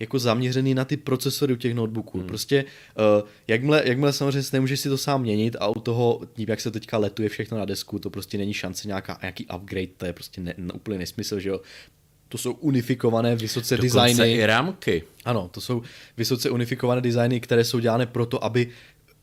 [0.01, 2.19] jako zaměřený na ty procesory u těch notebooků.
[2.19, 2.27] Hmm.
[2.27, 6.61] Prostě uh, jakmile, jakmile samozřejmě nemůžeš si to sám měnit a u toho, tím jak
[6.61, 10.13] se teďka letuje všechno na desku, to prostě není šance nějaká, nějaký upgrade, to je
[10.13, 11.61] prostě ne, ne, úplně nesmysl, že jo.
[12.29, 14.33] To jsou unifikované vysoce Dokonce designy.
[14.33, 15.03] i rámky.
[15.25, 15.83] Ano, to jsou
[16.17, 18.69] vysoce unifikované designy, které jsou dělané proto, aby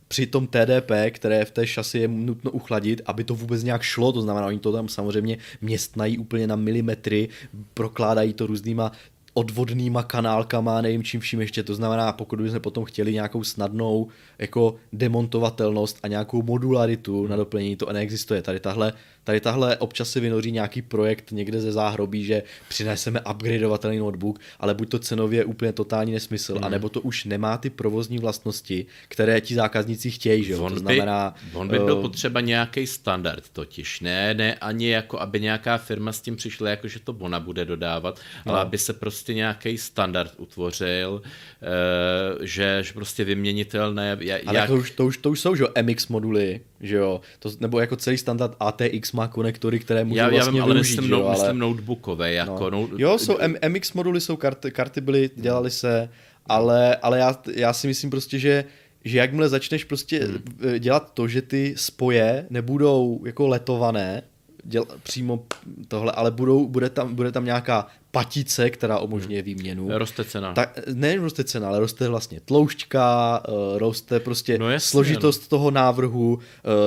[0.08, 4.12] při tom TDP, které v té šasi je nutno uchladit, aby to vůbec nějak šlo,
[4.12, 7.30] to znamená, oni to tam samozřejmě městnají úplně na milimetry,
[7.74, 8.92] prokládají to různýma
[9.34, 14.08] odvodnýma kanálkama, nevím čím vším ještě, to znamená, pokud bychom potom chtěli nějakou snadnou
[14.40, 18.42] jako demontovatelnost a nějakou modularitu na doplnění, to neexistuje.
[18.42, 18.94] Tady tahle
[19.24, 24.74] Tady tahle občas se vynoří nějaký projekt někde ze záhrobí, že přineseme upgradeovatelný notebook, ale
[24.74, 26.64] buď to cenově je úplně totální nesmysl, mm.
[26.64, 31.36] anebo to už nemá ty provozní vlastnosti, které ti zákazníci chtějí, že on to znamená...
[31.44, 35.78] By, on by byl uh, potřeba nějaký standard totiž, ne, ne ani jako, aby nějaká
[35.78, 38.54] firma s tím přišla, jako že to ona bude dodávat, no.
[38.54, 44.18] ale aby se prostě nějaký standard utvořil, eh, že, že prostě vyměnitelné...
[44.20, 44.42] Jak...
[44.46, 47.80] Ale to už, to, už, to už jsou, že MX moduly, že jo, to, nebo
[47.80, 51.12] jako celý standard ATX má konektory, které můžou já, vlastně já vím, ale využít, myslím,
[51.12, 51.36] jo, no, ale...
[51.36, 52.70] myslím notebookové, jako...
[52.70, 52.82] No.
[52.82, 56.10] No, Jo, jsou M- MX moduly, jsou karty, karty byly, dělali se,
[56.46, 58.66] ale, ale já, já si myslím prostě, že
[59.06, 60.80] že jakmile začneš prostě hmm.
[60.80, 64.24] dělat to, že ty spoje nebudou jako letované,
[64.64, 65.46] děl, přímo
[65.88, 69.46] tohle, ale budou, bude, tam, bude tam nějaká patice, která umožňuje Hmm.
[69.46, 69.90] výměnu.
[69.98, 70.54] Roste cena.
[70.54, 75.72] Tak nejen roste cena, ale roste vlastně tloušťka, eh, roste prostě No jasně, složitost toho
[75.72, 76.40] návrhu,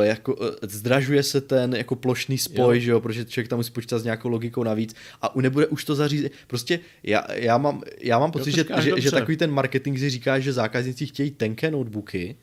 [0.02, 2.80] eh, jako eh, zdražuje se ten jako plošný spoj, Jo.
[2.80, 5.84] že jo, protože člověk tam musí počítat s nějakou logikou navíc a u- nebude už
[5.84, 6.30] to zařízení.
[6.46, 10.10] Prostě já, já, mám, já mám pocit, to že, že, že takový ten marketing si
[10.10, 12.36] říká, že zákazníci chtějí tenké notebooky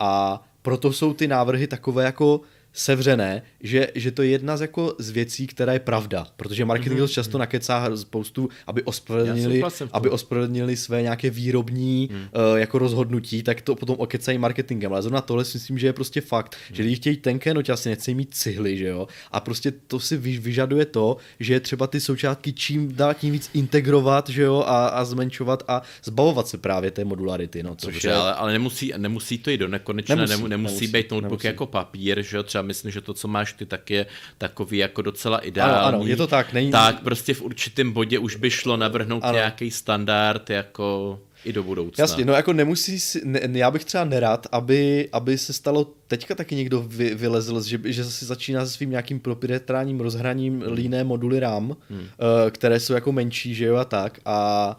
[0.00, 2.40] a proto jsou ty návrhy takové jako
[2.76, 7.00] sevřené, že, že to je jedna z, jako z věcí, která je pravda, protože marketing
[7.00, 7.12] mm-hmm.
[7.12, 9.62] často nakecá spoustu, aby ospravedlnili,
[9.92, 12.20] aby ospravedlnili své nějaké výrobní hmm.
[12.20, 14.92] uh, jako rozhodnutí, tak to potom okecají marketingem.
[14.92, 16.76] Ale zrovna tohle si myslím, že je prostě fakt, hmm.
[16.76, 19.08] že lidi chtějí tenké noť, asi nechcejí mít cihly, že jo?
[19.32, 23.32] A prostě to si vy, vyžaduje to, že je třeba ty součátky čím dál tím
[23.32, 27.94] víc integrovat, že jo, a, a zmenšovat a zbavovat se právě té modularity, no, což
[27.94, 28.14] Dobře, je...
[28.14, 31.46] ale, ale nemusí, nemusí to jít do nekonečna, Nemusí, nemusí, nemusí, nemusí, být notebook nemusí.
[31.46, 34.06] jako papír, že jo, třeba myslím, že to, co máš ty, tak je
[34.38, 35.74] takový jako docela ideální.
[35.74, 39.24] Ano, ano, je to tak, není- Tak prostě v určitém bodě už by šlo navrhnout
[39.24, 39.34] Ano.
[39.34, 42.02] nějaký standard jako i do budoucna.
[42.02, 46.34] Jasně, no jako nemusí si, ne, já bych třeba nerad, aby, aby se stalo, teďka
[46.34, 50.72] taky někdo vy, vylezl, že, že si začíná se svým nějakým proprietárním rozhraním Hmm.
[50.72, 51.98] líné moduly RAM, hmm.
[52.00, 52.06] uh,
[52.50, 54.76] které jsou jako menší, že jo a tak a,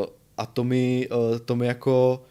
[0.00, 0.04] uh,
[0.38, 2.22] a to mi, uh, to mi jako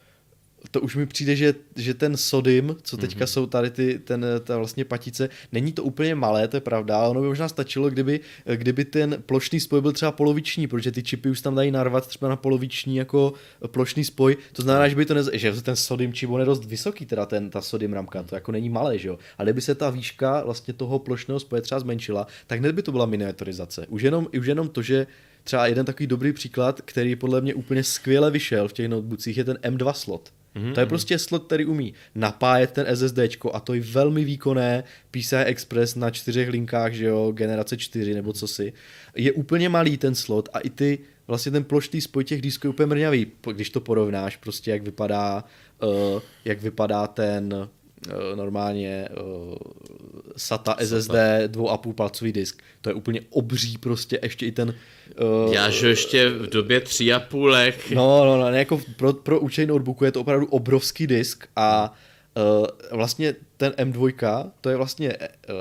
[0.72, 3.28] to už mi přijde, že, že ten sodim, co teďka mm-hmm.
[3.28, 7.10] jsou tady ty, ten, ta vlastně patice, není to úplně malé, to je pravda, ale
[7.10, 8.20] ono by možná stačilo, kdyby,
[8.56, 12.30] kdyby ten plošný spoj byl třeba poloviční, protože ty čipy už tam dají narvat třeba
[12.30, 13.34] na poloviční jako
[13.68, 15.30] plošný spoj, to znamená, že by to nez...
[15.34, 18.52] že ten sodim čip on je dost vysoký, teda ten, ta sodim ramka, to jako
[18.52, 22.28] není malé, že jo, ale kdyby se ta výška vlastně toho plošného spoje třeba zmenšila,
[22.48, 23.86] tak hned by to byla miniaturizace.
[23.88, 25.08] Už jenom, už jenom to, že
[25.44, 29.44] třeba jeden takový dobrý příklad, který podle mě úplně skvěle vyšel v těch notebookcích, je
[29.44, 30.30] ten M2 slot.
[30.56, 30.74] Mm-hmm.
[30.74, 33.20] To je prostě slot, který umí napájet ten SSD
[33.54, 38.34] a to je velmi výkonné PCI Express na čtyřech linkách, že jo, generace 4 nebo
[38.34, 38.74] co si.
[39.16, 42.70] Je úplně malý ten slot a i ty vlastně ten plošný spoj těch disků je
[42.70, 45.44] úplně mrňavý, když to porovnáš, prostě jak vypadá,
[45.84, 49.56] uh, jak vypadá ten uh, normálně uh,
[50.42, 51.14] SATA SSD
[51.48, 52.62] 2,5 palcový disk.
[52.82, 54.76] To je úplně obří prostě, ještě i ten...
[55.46, 57.92] Uh, Já, že ještě v době tři a půlek.
[57.92, 61.94] No, no, no, jako pro, pro učení notebooku je to opravdu obrovský disk a
[62.38, 65.14] uh, vlastně ten M2, to je vlastně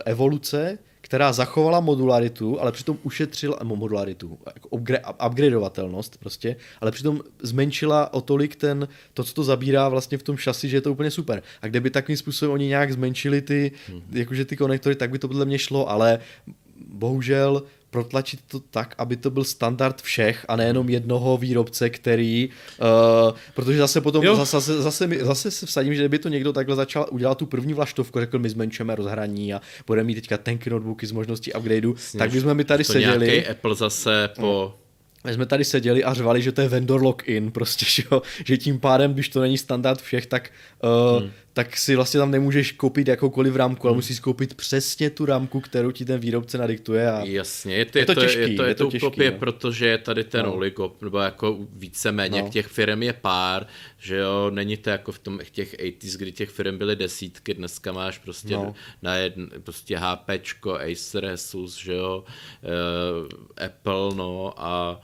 [0.05, 8.12] evoluce, která zachovala modularitu, ale přitom ušetřila modularitu, jako upgra- upgradeovatelnost prostě, ale přitom zmenšila
[8.12, 11.11] o tolik ten, to, co to zabírá vlastně v tom šasi, že je to úplně
[11.11, 11.42] super.
[11.62, 14.03] A kdyby takovým způsobem oni nějak zmenšili ty, hmm.
[14.12, 16.18] jakože ty konektory, tak by to podle mě šlo, ale
[16.88, 22.49] bohužel protlačit to tak, aby to byl standard všech a nejenom jednoho výrobce, který,
[23.28, 24.36] uh, protože zase potom, jo.
[24.36, 27.47] zase, zase, zase, mi, zase se vsadím, že kdyby to někdo takhle začal udělat tu
[27.47, 31.95] první vlaštovku, řekl, my zmenšujeme rozhraní a budeme mít teďka tenky notebooky s možností upgradeu,
[31.97, 33.26] Sněž, tak bychom my tady to seděli.
[33.26, 34.74] Nějaký Apple zase po...
[35.24, 38.22] My jsme tady seděli a řvali, že to je vendor lock-in, prostě, že, jo?
[38.45, 40.51] že tím pádem, když to není standard všech, tak,
[40.82, 41.30] uh, hmm.
[41.65, 45.91] Tak si vlastně tam nemůžeš koupit jakoukoliv rámku, ale musíš koupit přesně tu rámku, kterou
[45.91, 47.11] ti ten výrobce nadiktuje.
[47.11, 47.25] A...
[47.25, 49.39] Jasně, je to, je to, těžký, je to, je to, je to utopie, no.
[49.39, 50.53] protože je tady ten no.
[50.53, 52.49] oligop, nebo jako víceméně, no.
[52.49, 53.67] těch firm je pár,
[53.99, 57.93] že jo, není to jako v tom těch 80s, kdy těch firm byly desítky, dneska
[57.93, 58.75] máš prostě no.
[59.03, 65.01] na jedn, prostě HPčko, Acer, Asus, že jo, uh, Apple, no a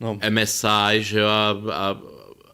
[0.00, 0.18] no.
[0.30, 2.00] MSI, že jo, a, a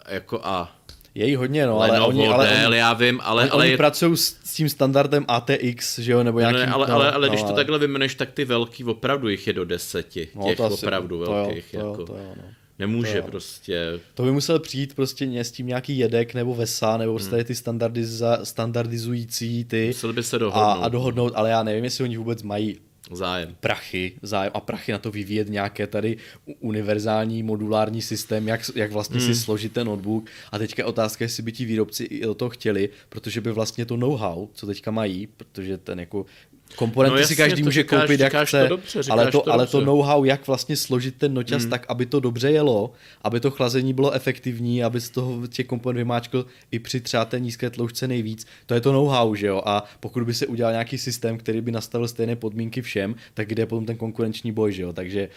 [0.09, 0.84] jako a
[1.15, 3.43] je jí hodně, no, Lenovo, ale oni, ale Dell, já vím, ale...
[3.43, 3.77] Oni, ale oni je...
[3.77, 6.59] pracují s, s tím standardem ATX, že jo, nebo nějaký...
[6.59, 7.57] No, ne, ale, no, ale, ale no, když to ale...
[7.57, 11.33] takhle vymeneš, tak ty velký opravdu jich je do deseti, no, těch asi, opravdu to
[11.33, 12.01] velkých, jo, to jako...
[12.01, 12.43] Jo, to jo, no.
[12.79, 13.25] Nemůže to jo.
[13.31, 14.01] prostě.
[14.15, 17.45] To by musel přijít prostě s tím nějaký jedek nebo VESA, nebo prostě hmm.
[17.45, 19.87] ty standardiza, standardizující ty.
[19.87, 20.63] Musel by se dohodnout.
[20.63, 22.77] A, a dohodnout, ale já nevím, jestli oni vůbec mají
[23.11, 23.57] zájem.
[23.61, 26.17] Prachy, zájem a prachy na to vyvíjet nějaké tady
[26.61, 29.27] univerzální modulární systém, jak, jak vlastně hmm.
[29.27, 30.27] si složit ten notebook.
[30.53, 33.87] A teďka je otázka, jestli by ti výrobci i do toho chtěli, protože by vlastně
[33.87, 36.27] to know-how, co teďka mají, protože ten jako
[36.77, 39.31] Komponenty No si jasně, každý to může říkáš- koupit, jak říkáš to chce, dobře, ale
[39.31, 39.87] to, to ale to dobře.
[39.87, 41.71] know-how, jak vlastně složit ten noťaz hmm.
[41.71, 45.97] tak, aby to dobře jelo, aby to chlazení bylo efektivní, aby z toho těch komponent
[45.97, 49.63] vymáčkl i při třeba té nízké tloušťce nejvíc, to je to know-how, že jo?
[49.67, 53.63] A pokud by se udělal nějaký systém, který by nastavil stejné podmínky všem, tak kde
[53.63, 54.93] je potom ten konkurenční boj, že jo?
[54.93, 55.29] Takže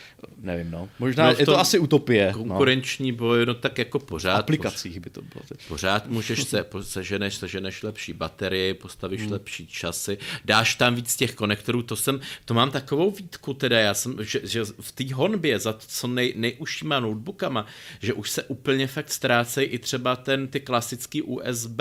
[0.42, 0.90] nevím, no.
[1.00, 2.28] Možná No, no, je to asi utopie.
[2.28, 2.34] No.
[2.44, 4.36] Konkurenční boj, no tak jako V pořád.
[4.38, 5.44] aplikacích by to bylo.
[5.50, 5.60] teď.
[5.68, 9.32] Pořád můžeš se, seženeš, seženeš lepší baterie, postavíš hmm.
[9.32, 13.94] lepší časy, dáš tam víc těch konektorů, to jsem, to mám takovou výtku teda, já
[13.94, 17.66] jsem, že, že v té honbě za to, co nej, nejužšíma notebookama,
[18.00, 21.80] že už se úplně fakt ztrácejí i třeba ten, ty klasický USB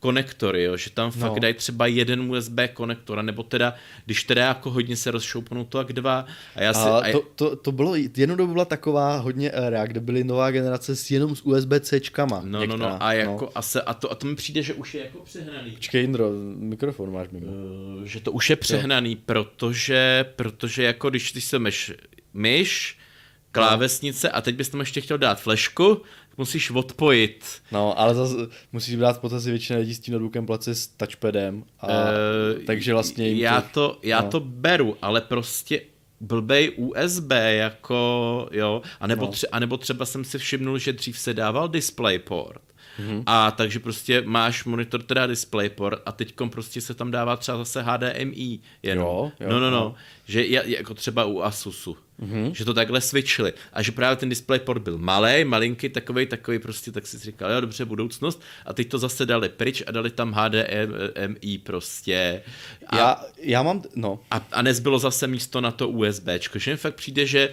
[0.00, 1.38] konektory, jo, že tam fakt No.
[1.38, 3.74] dají třeba jeden USB konektor, nebo teda,
[4.06, 7.22] když teda jako hodně se rozšoupnou to jak dva, a já si, A a, to,
[7.34, 11.36] to, to bylo, jednou dobu byla taková hodně éra, kde byly nová generace s jenom
[11.36, 12.40] s USB-Cčkama.
[12.44, 14.94] no, no, no, a jako, a, se, a, to, a to mi přijde, že už
[14.94, 15.70] je jako přehnaný.
[15.70, 17.46] Počkej, Indro, mikrofon máš mimo.
[18.02, 21.92] Eh, že to už je přehnaný, protože, protože jako když ty se myš,
[22.34, 22.98] myš,
[23.52, 25.94] klávesnice a teď bys tam ještě chtěl dát flešku,
[26.28, 27.44] tak musíš odpojit.
[27.72, 28.34] No, ale zase
[28.72, 31.64] musíš brát v potaz, že většina lidí s tím notebookem place s touchpadem.
[31.80, 34.28] A, Eh, takže vlastně jim já to, to, já no.
[34.30, 35.80] to beru, ale prostě
[36.20, 39.32] blbej USB, jako, jo, anebo, No.
[39.32, 42.62] tře, anebo třeba jsem si všimnul, že dřív se dával DisplayPort.
[43.00, 43.22] Mm-hmm.
[43.26, 47.82] A takže prostě máš monitor, teda DisplayPort a teď prostě se tam dává třeba zase
[47.82, 49.06] HDMI jenom.
[49.06, 49.94] Jo, jo, no, no, no.
[50.30, 51.96] Že je, jako třeba u Asusu.
[52.18, 52.30] Mhm.
[52.34, 52.52] Mm-hmm.
[52.52, 53.52] Že to takhle switchili.
[53.72, 57.60] A že právě ten DisplayPort byl malý, malinký, takový, takový prostě, tak si říkal, jo,
[57.60, 58.42] dobře, budoucnost.
[58.66, 62.42] A teď to zase dali pryč a dali tam HDMI prostě.
[62.86, 66.58] A, Já, já mám, no, a, a nezbylo zase místo na to USBčko.
[66.58, 67.48] Že mi fakt přijde, že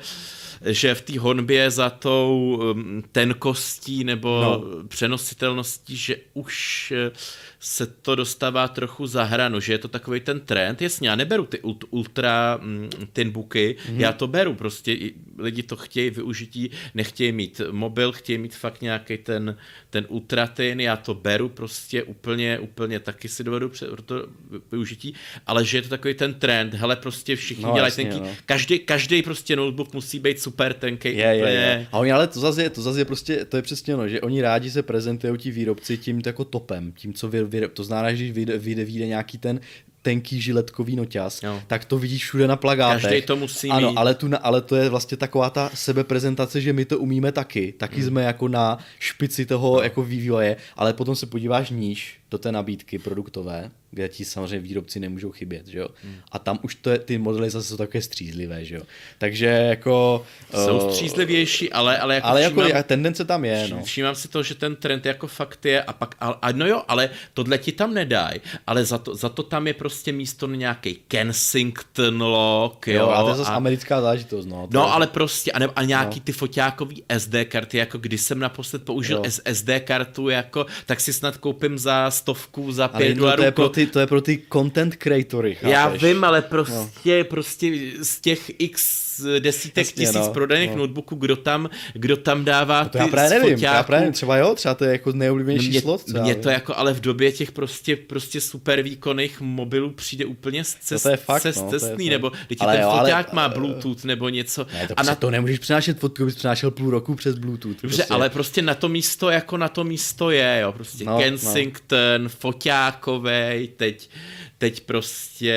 [0.66, 4.50] že v té honbě za tou um, tenkostí nebo No.
[4.52, 4.88] no.
[4.88, 7.12] přenositelností, že už eh,
[7.60, 10.82] se to dostává trochu za hranu, že je to takový ten trend.
[10.82, 14.00] Jasně, já neberu ty ult, ultra mm, tinbooky, mm-hmm.
[14.00, 14.98] já to beru, prostě
[15.38, 19.58] lidi to chtějí využití, nechtějí mít mobil, chtějí mít fakt nějaký ten,
[19.90, 24.28] ten ultratin, já to beru prostě úplně, úplně taky si dovedu pro to
[24.72, 25.14] využití,
[25.46, 28.36] ale že je to takový ten trend, hele prostě všichni No, dělají jasně, tenký, no.
[28.46, 31.88] každý, každý prostě notebook musí být super tenký, je, je, úplně, je.
[31.92, 34.22] A oni ale to zase je, to zase je prostě, to je přesně ono, že
[34.22, 38.12] oni rádi se prezentují ti výrobci tím jako topem, tím, co vy, vy, to znamená,
[38.14, 39.60] že když vyjde, vyjde, vyjde nějaký ten
[40.02, 41.62] tenký žiletkový noťaz, Jo.
[41.68, 43.02] tak to vidíš všude na plagátech.
[43.02, 43.98] Každej to musí ano, mít.
[43.98, 47.72] Ale, tu, ale to je vlastně taková ta sebeprezentace, že my to umíme taky.
[47.78, 48.06] Taky Hmm.
[48.06, 53.00] jsme jako na špici toho jako vývoje, ale potom se podíváš níž do té nabídky
[53.00, 55.88] produktové, kde ti samozřejmě výrobci nemůžou chybět, že jo.
[56.04, 56.16] Hmm.
[56.32, 58.82] A tam už to je, ty modely zase jsou také střízlivé, že jo.
[59.18, 60.26] Takže jako...
[60.66, 63.84] jsou eh, střízlivější, ale, ale jako, ale jako všímám- tendence tam je, no.
[63.84, 66.84] Všímám si to, že ten trend jako fakt je a pak, a, a no jo,
[66.88, 70.56] ale tohle ti tam nedají, ale za to, za to tam je prostě místo na
[70.56, 72.94] nějaký Kensington lock, jo.
[72.94, 74.68] Jo, a to je zase a, americká záležitost, no.
[74.72, 78.40] No, je- ale prostě, a, ne, a nějaký ty foťákový SD karty, jako když jsem
[78.40, 79.32] naposled použil Jo.
[79.54, 83.42] SD kartu, jako, tak si snad koupím za stovku, za pět dolarů.
[83.42, 86.04] to, je pro ko- ty, to je pro ty content creatory, Já chápeš?
[86.04, 86.76] vím, ale prostě,
[87.24, 87.24] no.
[87.24, 89.07] prostě z těch x
[89.40, 90.78] desítek Jasně, tisíc no, prodaných no.
[90.78, 94.38] notebooků, kdo tam, kdo tam dává To ty já právě nevím, já právě nevím, třeba
[94.38, 96.04] jo, třeba to je jako nejoblíbenější mě, slot.
[96.04, 96.38] třeba, mě jo.
[96.42, 101.10] to jako, ale v době těch prostě, prostě super výkonných mobilů přijde úplně cest, to
[101.10, 104.04] je fakt, cest, no, to je nebo teď Ale ten jo, ale- foťák má Bluetooth
[104.04, 104.68] nebo něco.
[104.74, 107.82] Ne, to, a na to nemůžeš přinášet fotku, bys přinášel půl roku přes Bluetooth.
[107.82, 108.14] Dobře, prostě.
[108.14, 112.24] ale prostě na to místo, jako na to místo je, jo, prostě No, no, Kensington,
[112.24, 112.30] no.
[112.30, 114.10] foťákovej, teď,
[114.58, 115.54] teď prostě,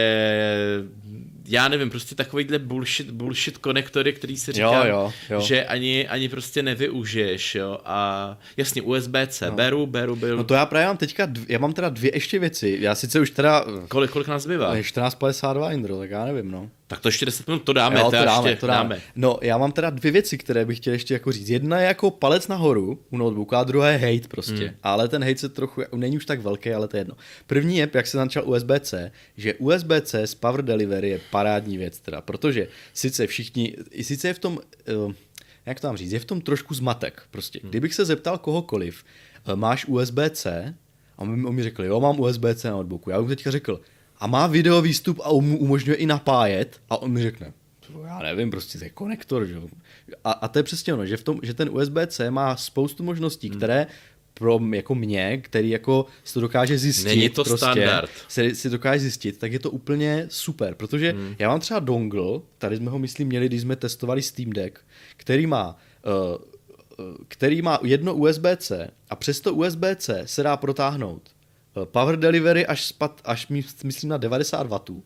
[1.50, 5.40] já nevím, prostě takovýhle bullshit, bullshit konektory, který si Jo, říkám, jo, jo.
[5.40, 9.56] že ani, ani prostě nevyužiješ, jo, a jasně USB-C no.
[9.56, 12.38] beru, beru, beru, No to já právě mám teďka, dv- já mám teda dvě ještě
[12.38, 12.76] věci.
[12.80, 14.74] Já sice už teda kolik, kolik nás zbývá?
[14.76, 16.70] je 14.52 Indro, tak já nevím, no.
[16.90, 19.00] Tak to ještě 10 minut, to dáme, jo, to, dáme, ještě to dáme.
[19.16, 21.48] No, já mám teda dvě věci, které bych chtěl ještě jako říct.
[21.48, 24.52] Jedna je jako palec nahoru u notebooku a druhá je hate prostě.
[24.52, 24.74] Hmm.
[24.82, 27.16] Ale ten hate se trochu, není už tak velký, ale to je jedno.
[27.46, 32.20] První je, jak se začal USB-C, že USB-C s Power Delivery je parádní věc teda,
[32.20, 34.58] protože sice všichni, i sice je v tom,
[35.06, 35.12] uh,
[35.66, 37.60] jak to mám říct, je v tom trošku zmatek prostě.
[37.62, 37.70] Hmm.
[37.70, 39.04] Kdybych se zeptal kohokoliv,
[39.48, 40.74] uh, máš USB-C?
[41.18, 43.10] A on mi, řekl, jo, mám USB-C na notebooku.
[43.10, 43.80] Já bych teďka řekl,
[44.20, 46.80] a má video výstup a mu umožňuje i napájet?
[46.90, 47.52] A on mi řekne,
[47.92, 49.68] "To já nevím, prostě to je konektor, že jo.
[50.24, 53.48] A, a to je přesně ono, že, v tom, že ten USB-C má spoustu možností,
[53.48, 53.56] hmm.
[53.56, 53.86] které
[54.34, 58.10] pro jako mě, který jako si to dokáže zjistit, Není to prostě, standard.
[58.28, 61.34] Si, si dokáže zjistit, tak je to úplně super, protože hmm.
[61.38, 64.78] já mám třeba dongle, tady jsme ho myslím měli, když jsme testovali Steam Deck,
[65.16, 66.50] který má uh,
[67.28, 71.30] který má jedno USB-C a přes to USB-C se dá protáhnout
[71.84, 75.02] power delivery až, spat, až my- myslím na 90 W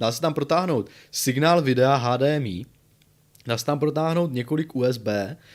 [0.00, 2.66] dá se tam protáhnout signál videa HDMI,
[3.46, 5.08] dá se tam protáhnout několik USB,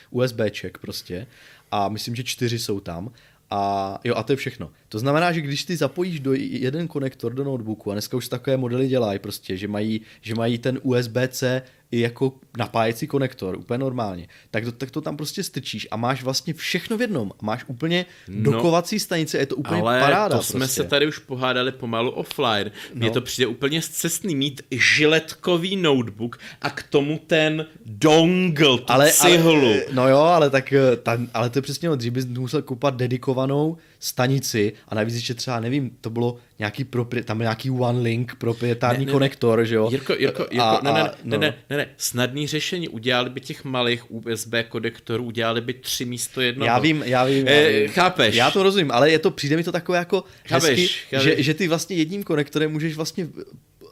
[0.10, 1.28] USBček prostě
[1.72, 3.12] a myslím, že čtyři jsou tam
[3.50, 4.72] a jo, a to je všechno.
[4.90, 8.58] To znamená, že když ty zapojíš do jeden konektor do notebooku, a dneska už takové
[8.58, 11.62] modely dělají prostě, že mají, že mají ten USB-C
[11.92, 16.24] i jako napájecí konektor, úplně normálně, tak to, tak to tam prostě strčíš a máš
[16.24, 17.32] vlastně všechno v jednom.
[17.42, 20.38] Máš úplně no, dokovací stanice, je to úplně ale paráda.
[20.38, 20.84] to jsme prostě.
[20.84, 22.72] se tady už pohádali pomalu offline.
[22.94, 23.14] Mně no.
[23.14, 29.52] to přijde úplně zcestný mít žiletkový notebook a k tomu ten dongle, tu ale, cihlu.
[29.52, 30.74] Ale, no jo, ale tak,
[31.04, 35.60] ta, ale to je přesně, dřív bys musel koupat dedikovanou stanici a navíc ještě třeba,
[35.60, 39.90] nevím, to bylo nějaký propri, tam nějaký one link proprietární ne, ne, konektor, že jo?
[39.92, 41.38] Jirko, Jirko, Jirko a, ne, ne, ne, no.
[41.38, 46.42] ne, ne, ne, snadný řešení, udělali by těch malých USB konektorů, udělali by tři místo
[46.42, 46.68] jednoho.
[46.68, 47.48] Já vím, já vím.
[47.48, 47.76] Já vím.
[47.76, 48.36] E, chápeš.
[48.36, 51.24] Já to rozumím, ale je to, přijde mi to takové jako chápeš, hezky, chápeš.
[51.24, 53.28] Že, že ty vlastně jedním konektorem můžeš vlastně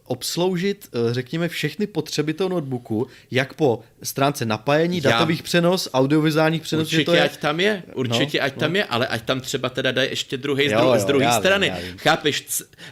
[0.08, 5.12] obsloužit, eh, řekněme, všechny potřeby toho notebooku, jak po stránce napájení, Já...
[5.12, 6.88] datových přenos, audiovizuálních přenos.
[6.88, 7.22] Určitě to je...
[7.22, 8.60] ať tam je, určitě no, ať no.
[8.60, 11.32] tam je, ale ať tam třeba teda dají ještě druhý jo, z, dru- z druhé
[11.32, 11.70] strany.
[11.70, 11.98] Vím, vím.
[11.98, 12.46] Chápeš?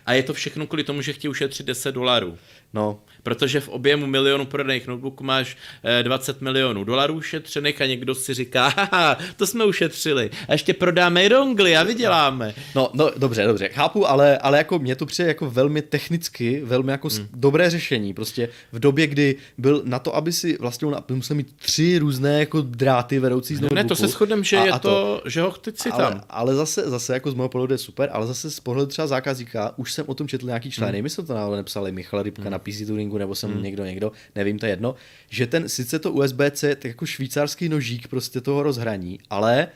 [0.05, 2.37] A je to všechno kvůli tomu, že chtějí ušetřit 10 dolarů.
[2.73, 2.99] No.
[3.25, 5.57] Protože v objemu milionu prodaných notebooků máš
[6.03, 10.29] 20 eh, milionů dolarů ušetřených a někdo si říká, haha, to jsme ušetřili.
[10.47, 12.53] A ještě prodáme rongly a vyděláme.
[12.75, 16.91] No, no dobře, dobře, chápu, ale, ale jako mě to přijde jako velmi technicky, velmi
[16.91, 17.27] jako hmm.
[17.33, 18.13] dobré řešení.
[18.13, 22.61] Prostě v době, kdy byl na to, aby si vlastně musel mít tři různé jako
[22.61, 23.75] dráty vedoucí z notebooku.
[23.75, 26.21] Ne, to se shodem, že a, je a to, to, že ho chci ale, tam.
[26.29, 29.73] Ale zase, zase jako z mého pohledu je super, ale zase z pohledu třeba zákazníka,
[29.77, 31.03] už jsem o tom četl nějaký článek, hmm.
[31.03, 32.51] my jsme to náhodou nepsali, Michal Rybka hmm.
[32.51, 33.63] na PC Turingu, nebo jsem hmm.
[33.63, 34.95] někdo, někdo, nevím, to je jedno,
[35.29, 39.67] že ten, sice to USB-C, tak jako švýcarský nožík prostě toho rozhraní, ale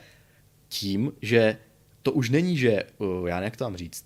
[0.68, 1.56] tím, že
[2.02, 2.82] to už není, že,
[3.26, 4.04] já jak to mám říct,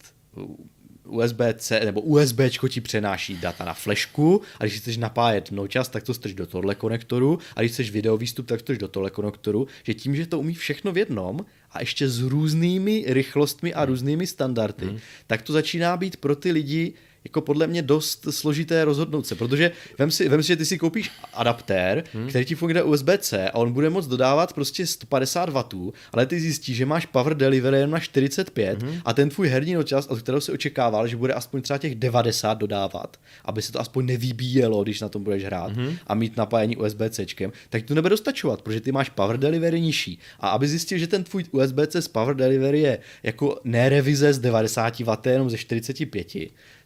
[1.04, 6.14] USB-C nebo USB ti přenáší data na flešku a když chceš napájet nočas, tak to
[6.14, 9.68] strč do tohle konektoru a když chceš video výstup, tak to strč do tohle konektoru,
[9.82, 14.26] že tím, že to umí všechno v jednom a ještě s různými rychlostmi a různými
[14.26, 14.98] standardy, hmm.
[15.26, 16.92] tak to začíná být pro ty lidi
[17.24, 20.78] jako podle mě dost složité rozhodnout se, protože vem si, vem si že ty si
[20.78, 22.28] koupíš adaptér, hmm.
[22.28, 26.76] který ti funguje USB-C a on bude moct dodávat prostě 150 W, ale ty zjistíš,
[26.76, 29.00] že máš power delivery jen na 45 hmm.
[29.04, 32.54] a ten tvůj herní čas, od kterého se očekával, že bude aspoň třeba těch 90
[32.54, 35.96] dodávat, aby se to aspoň nevybíjelo, když na tom budeš hrát hmm.
[36.06, 37.26] a mít napájení USB-C,
[37.70, 40.18] tak to nebude dostačovat, protože ty máš power delivery nižší.
[40.40, 45.00] A aby zjistil, že ten tvůj USB-C z power delivery je jako nerevize z 90
[45.00, 46.36] W, jenom ze 45,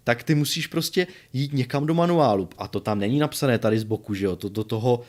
[0.09, 2.49] tak ty musíš prostě jít někam do manuálu.
[2.59, 4.37] A to tam není napsané tady z boku, že jo?
[4.37, 5.01] To do toho,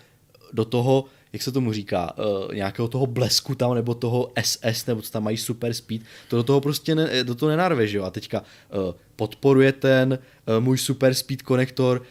[0.53, 5.01] do toho jak se tomu říká, uh, nějakého toho blesku tam, nebo toho SS, nebo
[5.01, 8.03] co tam mají super speed, to do toho prostě ne, do toho nenarve, že jo?
[8.03, 12.01] A teďka uh, podporuje ten uh, můj super speed konektor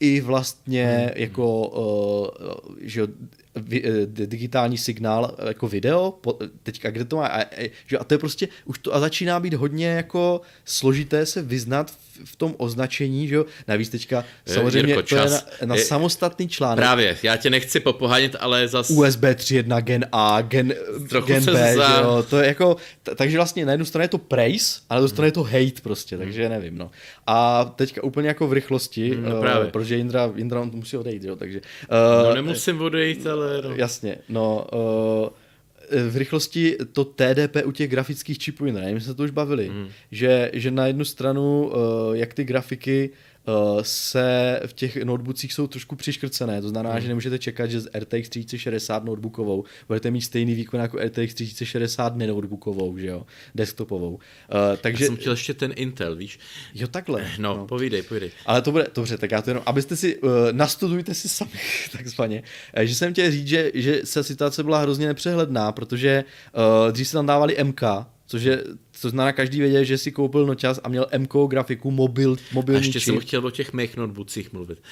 [0.00, 1.22] i vlastně hmm.
[1.22, 3.39] jako, uh, že Eh,
[4.06, 6.14] digitální signál eh, jako video,
[6.62, 7.44] teďka kde to má, a,
[7.86, 11.90] že, a to je prostě, už to a začíná být hodně jako složité se vyznat
[11.90, 15.84] v, v tom označení, že jo, navíc teďka samozřejmě Jirko, to je na, na je,
[15.84, 16.78] samostatný článek.
[16.78, 18.90] Právě, já tě nechci popohánět, ale zas...
[18.90, 20.74] USB 3.1 Gen A, Gen,
[21.26, 21.88] gen B, za...
[21.88, 24.94] že jo, to je jako, t- takže vlastně na jednu stranu je to praise, a
[24.94, 26.90] na druhou stranu je to hate prostě, takže nevím, no.
[27.26, 31.36] A teďka úplně jako v rychlosti, no, uh, protože Indra, Indra on musí odejít, jo,
[31.36, 31.60] takže...
[31.60, 33.68] Uh, no nemusím odejít, ale ale...
[33.68, 33.76] No.
[33.76, 34.66] Jasně, no...
[34.72, 35.28] Uh,
[36.08, 39.88] v rychlosti to TDP u těch grafických čipů, ne, my jsme to už bavili, mm.
[40.10, 43.29] že, že na jednu stranu, uh, jak ty grafiky Eh,
[43.82, 47.02] se v těch notebookcích jsou trošku přiškrcené, to znamená, hmm.
[47.02, 52.16] že nemůžete čekat, že z RTX 3060 notebookovou budete mít stejný výkon jako RTX 3060
[52.16, 54.12] nenotebookovou, že jo, desktopovou.
[54.14, 54.18] Uh,
[54.80, 55.04] takže...
[55.04, 56.38] Já jsem chtěl ještě ten Intel, víš?
[56.74, 57.28] Jo, takhle.
[57.38, 57.66] No, no.
[57.66, 58.30] povídej, povídej.
[58.46, 61.50] Ale to bude, dobře, tak já to jenom, abyste si, uh, nastudujte si sami,
[61.92, 62.42] takzvaně,
[62.82, 66.24] že jsem chtěl říct, že, že se situace byla hrozně nepřehledná, protože
[66.84, 67.82] uh, dřív se tam dávali MK,
[68.30, 72.36] což je, co znamená každý věděl, že si koupil nočas a měl MK grafiku, mobil,
[72.52, 73.12] mobilní A ještě čip.
[73.14, 74.82] jsem chtěl o těch mých notebookcích mluvit.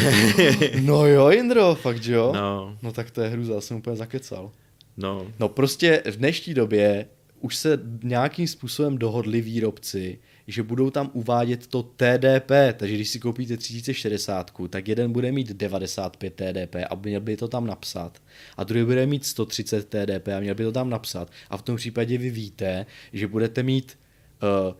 [0.80, 2.32] no jo, Indro, fakt jo?
[2.34, 2.78] No.
[2.82, 4.52] No tak to je hruza, jsem úplně zakecal.
[4.96, 5.26] No.
[5.40, 7.06] No prostě v dnešní době
[7.40, 13.20] už se nějakým způsobem dohodli výrobci, že budou tam uvádět to TDP, takže když si
[13.20, 18.22] koupíte 3060, tak jeden bude mít 95 TDP a měl by to tam napsat
[18.56, 21.76] a druhý bude mít 130 TDP a měl by to tam napsat a v tom
[21.76, 23.98] případě vy víte, že budete mít
[24.42, 24.74] uh,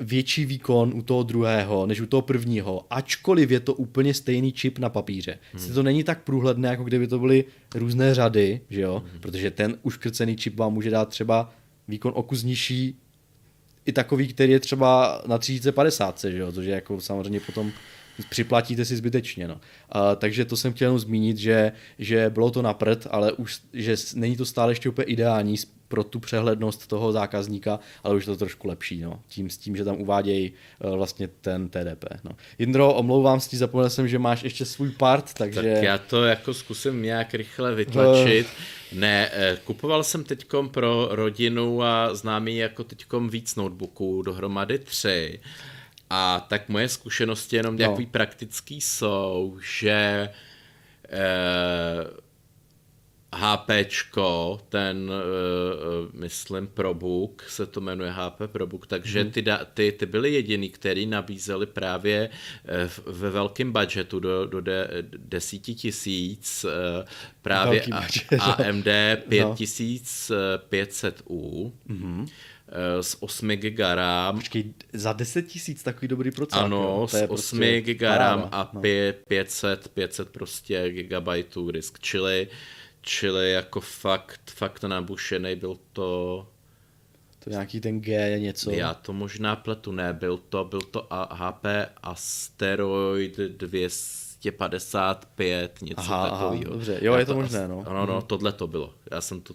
[0.00, 4.78] větší výkon u toho druhého než u toho prvního, ačkoliv je to úplně stejný čip
[4.78, 5.38] na papíře.
[5.52, 5.74] Hmm.
[5.74, 7.44] to není tak průhledné, jako kdyby to byly
[7.74, 9.02] různé řady, že jo?
[9.10, 9.20] Hmm.
[9.20, 11.52] Protože ten uškrcený čip vám může dát třeba
[11.88, 12.96] výkon o kus nižší
[13.86, 16.52] i takový, který je třeba na 3050, že jo?
[16.52, 17.72] což je jako samozřejmě potom
[18.28, 19.48] připlatíte si zbytečně.
[19.48, 19.60] No.
[19.88, 23.60] A, takže to jsem chtěl jenom zmínit, že, že bylo to na prd, ale už
[23.72, 25.56] že není to stále ještě úplně ideální
[25.90, 29.22] pro tu přehlednost toho zákazníka, ale už je to trošku lepší, no.
[29.28, 30.52] tím s tím, že tam uvádějí
[30.84, 32.04] uh, vlastně ten TDP.
[32.24, 32.30] No.
[32.58, 35.74] Jindro, omlouvám se, zapomněl jsem, že máš ještě svůj part, takže...
[35.74, 38.46] Tak já to jako zkusím nějak rychle vytlačit.
[38.46, 38.98] Uh...
[38.98, 45.40] Ne, eh, kupoval jsem teďkom pro rodinu a známý jako teďkom víc notebooků, dohromady tři.
[46.10, 47.78] A tak moje zkušenosti jenom no.
[47.78, 50.28] takový praktický jsou, že
[51.08, 52.20] eh,
[53.34, 55.14] HPčko, ten, uh,
[56.20, 59.30] myslím, ProBook, se to jmenuje HP ProBook, takže hmm.
[59.30, 59.44] ty,
[59.74, 62.34] ty, ty byly jediný, který nabízeli právě uh,
[63.14, 66.70] ve velkém budgetu do, do de, desíti tisíc uh,
[67.42, 68.86] právě budget, AMD
[69.28, 71.72] 5500U.
[71.88, 71.94] No.
[71.94, 72.28] Mm-hmm
[73.00, 74.36] s 8 GB RAM.
[74.36, 76.64] Počkej, za 10 tisíc takový dobrý procesor.
[76.64, 78.82] Ano, s 8 prostě GB RAM a no.
[79.28, 82.48] 500, 500 prostě gigabajtů disk, čili
[83.02, 86.46] Čili jako fakt, fakt nabušený byl to...
[87.44, 88.70] To nějaký ten G něco.
[88.70, 91.64] Já to možná pletu, ne, byl to, byl to HP
[92.02, 96.72] Asteroid 255, něco aha, takového.
[96.72, 97.84] Dobře, jo, Já je to, to možné, no.
[97.86, 98.26] Ano, no, mhm.
[98.26, 98.94] tohle to bylo.
[99.10, 99.54] Já jsem to,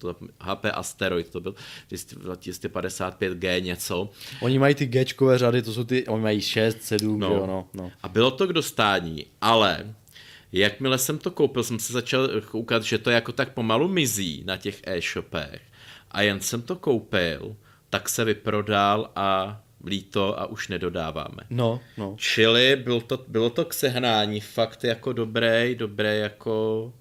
[0.00, 1.54] to HP Asteroid, to byl
[1.90, 4.10] 255G něco.
[4.40, 7.28] Oni mají ty Gčkové řady, to jsou ty, oni mají 6, 7, no.
[7.28, 7.92] jo, no, no.
[8.02, 9.94] A bylo to k dostání, ale
[10.52, 14.56] Jakmile jsem to koupil, jsem se začal koukat, že to jako tak pomalu mizí na
[14.56, 15.60] těch e-shopech.
[16.10, 17.56] A jen jsem to koupil,
[17.90, 21.42] tak se vyprodal a líto a už nedodáváme.
[21.50, 22.14] No, no.
[22.18, 26.92] Čili byl to, bylo to k sehnání fakt jako dobré, dobré jako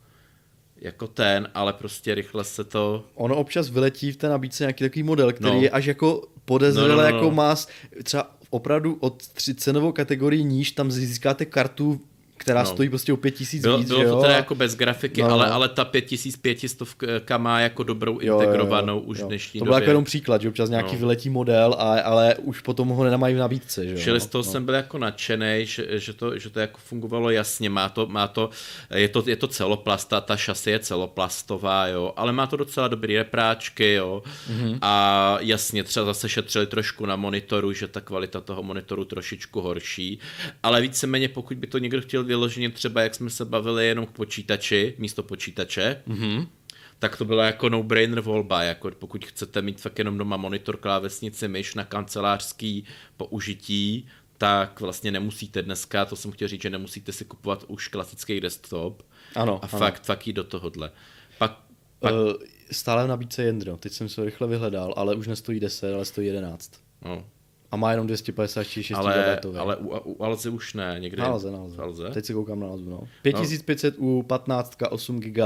[0.82, 3.06] jako ten, ale prostě rychle se to...
[3.16, 5.62] Ono občas vyletí v té nabídce nějaký takový model, který no.
[5.62, 7.06] je až jako podezřelé, no, no, no.
[7.06, 7.32] jako no.
[7.32, 7.56] má
[8.04, 12.02] třeba opravdu od tři cenovou kategorii níž, tam získáte kartu
[12.40, 12.66] která no.
[12.66, 15.48] stojí prostě o pět tisíc bylo, víc, Bylo to teda jako bez grafiky, no, ale,
[15.48, 15.54] no.
[15.54, 19.28] ale ta pět tisíc pětistovka má jako dobrou jo, integrovanou jo, jo, už jo.
[19.28, 21.00] dnešní To byl jako jenom příklad, že občas nějaký no.
[21.00, 23.88] vyletí model, ale, ale už potom ho nemají v nabídce.
[23.88, 24.52] Že Čili z toho no.
[24.52, 28.28] jsem byl jako nadšený, že, že, to, že to jako fungovalo jasně, má to, má
[28.28, 28.50] to,
[28.96, 33.18] je to, je to celoplasta, ta šasy je celoplastová, jo, ale má to docela dobrý
[33.18, 34.78] repráčky, jo, mm-hmm.
[34.82, 40.20] a jasně třeba zase šetřili trošku na monitoru, že ta kvalita toho monitoru trošičku horší,
[40.64, 44.12] ale víceméně pokud by to někdo chtěl vyloženě třeba, jak jsme se bavili, jenom k
[44.12, 46.48] počítači, místo počítače, mm-hmm.
[47.00, 51.48] tak to byla jako no-brainer volba, jako pokud chcete mít fakt jenom doma monitor, klávesnici,
[51.48, 52.84] myš na kancelářský
[53.18, 54.08] použití,
[54.38, 59.04] tak vlastně nemusíte dneska, to jsem chtěl říct, že nemusíte si kupovat už klasický desktop
[59.36, 59.80] ano, a ano.
[59.80, 60.92] fakt, fakt jít do tohohle.
[61.38, 61.60] Pak,
[62.00, 62.14] pak...
[62.14, 62.34] Uh,
[62.72, 66.28] stále v nabídce Jendro, teď jsem se rychle vyhledal, ale už nestojí 10, ale stojí
[66.28, 66.72] 11.
[67.06, 67.26] No,
[67.72, 69.56] a má jenom 256 ale, GB.
[69.58, 71.24] Ale u, u Alze už ne, někde.
[71.24, 71.82] Alze, na Alze.
[71.82, 72.10] Alze.
[72.10, 73.02] Teď se koukám na Alzu, no.
[73.22, 74.08] 5500 no.
[74.08, 75.38] u 15, 8 GB,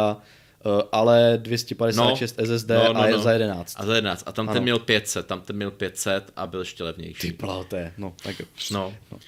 [0.91, 3.19] ale 256 no, SSD no, no, a je no.
[3.19, 3.75] za 11.
[3.79, 4.23] A za 11.
[4.25, 4.53] A tam ano.
[4.53, 7.27] ten měl 500, tam ten měl 500 a byl ještě levnější.
[7.27, 8.13] Ty pláte, no.
[8.23, 8.35] Tak
[8.71, 8.93] no.
[9.11, 9.19] no.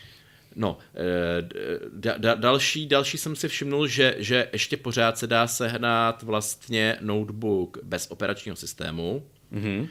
[0.58, 1.50] No, eh,
[1.94, 6.98] da, da, další, další jsem si všimnul, že, že ještě pořád se dá sehnat vlastně
[7.02, 9.24] notebook bez operačního systému.
[9.54, 9.88] Mm-hmm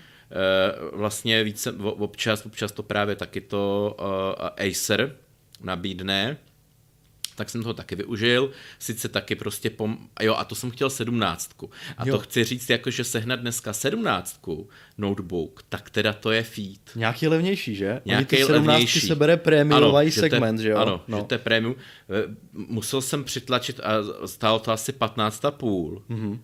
[0.93, 5.17] vlastně více, občas, občas to právě taky to uh, Acer
[5.61, 6.37] nabídne,
[7.37, 9.99] tak jsem toho taky využil, sice taky prostě pom...
[10.23, 11.71] jo, a to jsem chtěl sedmnáctku.
[11.97, 12.17] A jo.
[12.17, 14.69] to chci říct, jako že sehnat dneska sedmnáctku
[14.99, 16.81] notebook, tak teda to je feed.
[16.97, 18.01] Nějaký levnější, že?
[18.05, 19.01] Nějaký levnější.
[19.01, 20.77] se bere prémiový segment, že jo?
[20.77, 21.19] Ano, no.
[21.19, 21.75] že to je prémium.
[21.75, 23.93] Eh, musel jsem přitlačit a
[24.27, 26.03] stálo to asi 15,5.
[26.11, 26.39] Mm-hmm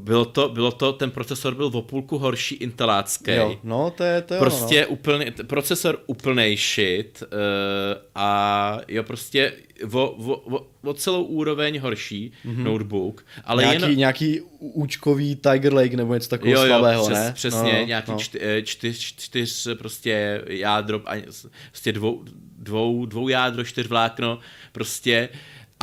[0.00, 3.30] bylo to, bylo to, ten procesor byl o půlku horší intelácký.
[3.30, 4.86] Jo, no to je to Prostě no.
[4.86, 7.28] úplný, procesor úplnej shit uh,
[8.14, 9.52] a jo prostě
[9.92, 12.62] o, o, o, o celou úroveň horší mm-hmm.
[12.62, 13.24] notebook.
[13.44, 13.98] Ale nějaký, jen...
[13.98, 17.32] nějaký účkový Tiger Lake nebo něco takového jo, jo, slabého, přes, ne?
[17.34, 18.18] Přesně, no, nějaký no.
[18.18, 21.00] Čty, eh, čtyř, čtyř prostě jádro,
[21.70, 22.24] prostě dvou,
[22.58, 24.38] dvou, dvou jádro, čtyř vlákno,
[24.72, 25.28] prostě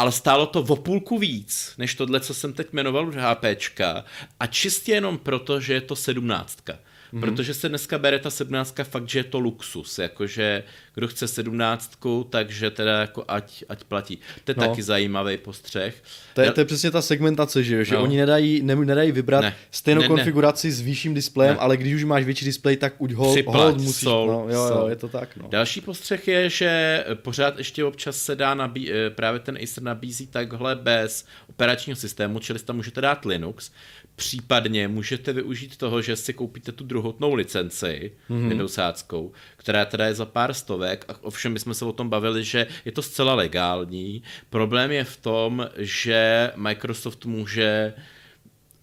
[0.02, 4.06] ale stálo to o půlku víc, než tohle, co jsem teď jmenoval už HPčka
[4.40, 6.74] a čistě jenom proto, že je to sedmnáctka.
[6.74, 7.20] Mm-hmm.
[7.20, 10.64] Protože se dneska bere ta sedmnáctka fakt, že je to luxus, jakože
[10.96, 14.20] kdo chce sedmnáctku, takže teda jako ať, ať platí.
[14.44, 14.68] To je no.
[14.68, 15.96] taky zajímavý postřeh.
[16.34, 17.84] To je, to je přesně ta segmentace, že, jo?
[17.84, 18.04] že no.
[18.04, 19.56] oni nedají, ne, nedají vybrat ne.
[19.72, 20.74] stejnou ne, konfiguraci ne.
[20.74, 21.60] s vyšším displejem, ne.
[21.60, 24.04] ale když už máš větší displej, tak už ho hold musíš.
[24.04, 25.38] Sol, no, jo, jo, je to tak.
[25.38, 25.48] No.
[25.50, 30.28] Další postřeh je, že pořád ještě občas se dá nabí, eh, právě ten Acer nabízí
[30.28, 33.72] takhle bez operačního systému, čili tam můžete dát Linux,
[34.16, 38.50] Případně můžete využít toho, že si koupíte tu druhotnou licenci mm-hmm.
[38.50, 42.44] Windowsáckou, která teda je za pár stovek, a ovšem my jsme se o tom bavili,
[42.44, 44.24] že je to zcela legální.
[44.50, 47.94] Problém je v tom, že Microsoft může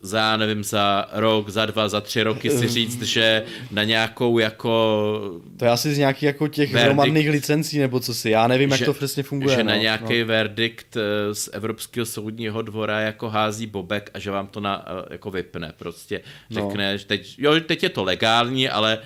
[0.00, 5.40] za, nevím, za rok, za dva, za tři roky si říct, že na nějakou jako...
[5.56, 8.70] To je asi z nějakých jako těch verdikt, hromadných licencí, nebo co si, já nevím,
[8.70, 9.56] že, jak to přesně funguje.
[9.56, 10.26] Že no, na nějaký no.
[10.26, 15.06] verdikt eh, z Evropského soudního dvora jako hází bobek a že vám to na, eh,
[15.10, 16.20] jako vypne, prostě
[16.50, 16.98] řekne, no.
[16.98, 18.98] že teď, jo, teď je to legální, ale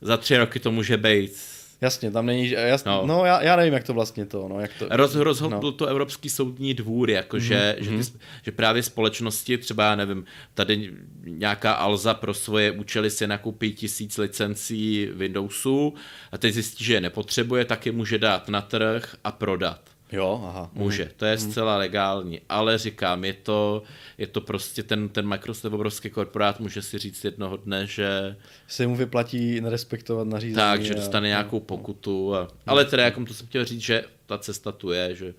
[0.00, 1.49] za tři roky to může být
[1.80, 4.70] Jasně, tam není, jasně, no, no já, já, nevím, jak to vlastně to, no, jak
[4.78, 4.86] to.
[4.90, 5.72] Roz, rozhodl no.
[5.72, 7.84] to Evropský soudní dvůr, jakože, mm-hmm.
[7.84, 8.02] že, mhm.
[8.42, 10.24] že právě společnosti, třeba, já nevím,
[10.54, 10.92] tady
[11.24, 15.94] nějaká Alza pro svoje účely si nakoupí tisíc licencí Windowsu
[16.32, 19.89] a teď zjistí, že je nepotřebuje, tak je může dát na trh a prodat.
[20.12, 20.70] Jo, aha.
[20.74, 21.12] Může, mhm.
[21.16, 21.50] to je mhm.
[21.50, 23.82] zcela legální, ale říkám, je to,
[24.18, 28.36] je to prostě ten, ten Microsoft obrovský korporát může si říct jednoho dne, že...
[28.66, 30.56] Se mu vyplatí nerespektovat nařízení.
[30.56, 31.30] Tak, že dostane a...
[31.30, 32.34] nějakou pokutu.
[32.34, 32.48] A...
[32.66, 35.34] Ale teda, jako to jsem chtěl říct, že ta cesta tu je, že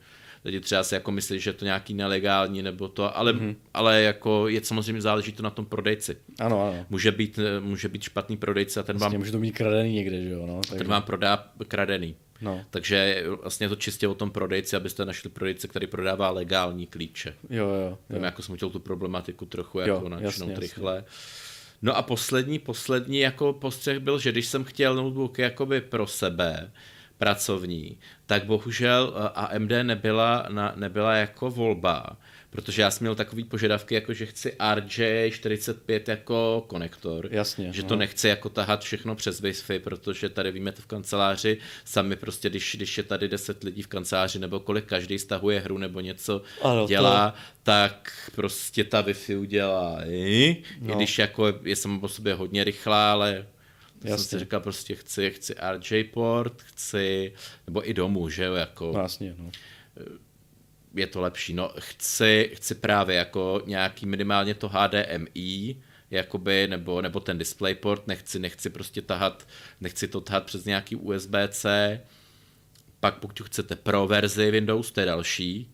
[0.46, 3.56] lidi třeba si jako myslí, že je to nějaký nelegální nebo to, ale, mm-hmm.
[3.74, 6.18] ale jako je samozřejmě záleží to na tom prodejci.
[6.40, 6.86] Ano, ano.
[6.90, 9.22] Může být, může být špatný prodejce a ten vlastně vám...
[9.22, 10.62] může to být kradený někde, že jo, no.
[10.70, 10.78] Tak...
[10.78, 12.16] Ten vám prodá kradený.
[12.42, 12.66] No.
[12.70, 17.36] Takže vlastně je to čistě o tom prodejci, abyste našli prodejce, který prodává legální klíče.
[17.50, 17.98] Jo, jo.
[18.10, 18.24] jo.
[18.24, 20.96] jako jsem chtěl tu problematiku trochu jako načnout rychle.
[20.96, 21.10] Jasně.
[21.82, 26.72] No a poslední, poslední jako postřeh byl, že když jsem chtěl notebook jakoby pro sebe,
[27.18, 32.18] pracovní, tak bohužel AMD nebyla, na, nebyla jako volba,
[32.52, 37.28] protože já jsem měl takový požadavky, jako že chci RJ45 jako konektor.
[37.32, 37.74] Jasně.
[37.74, 38.00] Že to no.
[38.00, 42.76] nechci jako tahat všechno přes Wi-Fi, protože tady víme to v kanceláři, sami prostě, když,
[42.76, 46.88] když je tady 10 lidí v kanceláři, nebo kolik každý stahuje hru nebo něco ano,
[46.88, 47.38] dělá, to...
[47.64, 50.02] tak prostě ta Wi-Fi udělá.
[50.06, 50.94] I, no.
[50.94, 53.48] I když jako je, je sama po sobě hodně rychlá, ale
[54.04, 57.34] já jsem si říkal prostě chci, chci RJ port, chci,
[57.68, 58.92] nebo i domů, že jo, jako.
[58.96, 59.52] No, jasně, no.
[60.96, 65.76] Je to lepší, no chci, chci právě jako nějaký minimálně to HDMI,
[66.12, 69.48] jakoby, nebo, nebo ten DisplayPort, nechci, nechci prostě tahat,
[69.82, 72.00] nechci to tahat přes nějaký USB-C,
[73.00, 75.72] pak pokud chcete pro verzi Windows, to je další,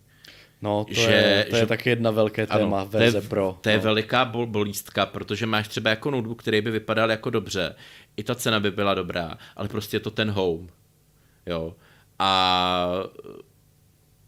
[0.62, 3.28] No, to, že, je, to že, je taky jedna velké téma, ano, verze to je,
[3.28, 3.58] Pro.
[3.60, 3.82] To je no.
[3.82, 7.74] veliká bol, bolístka, protože máš třeba jako notebook, který by vypadal jako dobře,
[8.16, 10.68] i ta cena by byla dobrá, ale prostě je to ten home.
[11.46, 11.74] Jo.
[12.18, 12.88] A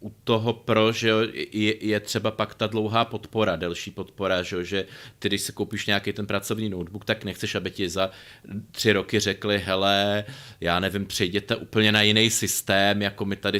[0.01, 1.11] u toho pro, že
[1.51, 4.85] je, je třeba pak ta dlouhá podpora, delší podpora, že, že
[5.19, 8.09] ty, když si koupíš nějaký ten pracovní notebook, tak nechceš, aby ti za
[8.71, 10.23] tři roky řekli, hele,
[10.61, 13.59] já nevím, přejděte úplně na jiný systém, jako my tady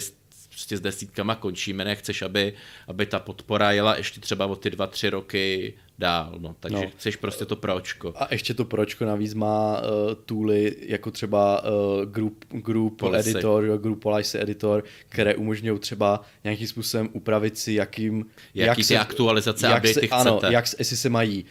[0.61, 2.53] prostě s desítkama končíme, nechceš, aby,
[2.87, 6.89] aby ta podpora jela ještě třeba o ty dva, tři roky dál, no, takže no.
[6.89, 8.13] chceš prostě to pročko.
[8.15, 13.29] A ještě to pročko navíc má uh, tooly, jako třeba uh, Group, group policy.
[13.29, 18.25] Editor, Group Policy Editor, které umožňují třeba nějakým způsobem upravit si, jakým...
[18.53, 20.07] Jaký jak ty se, aktualizace, jak se, chcete.
[20.15, 21.45] Ano, jak, jestli se mají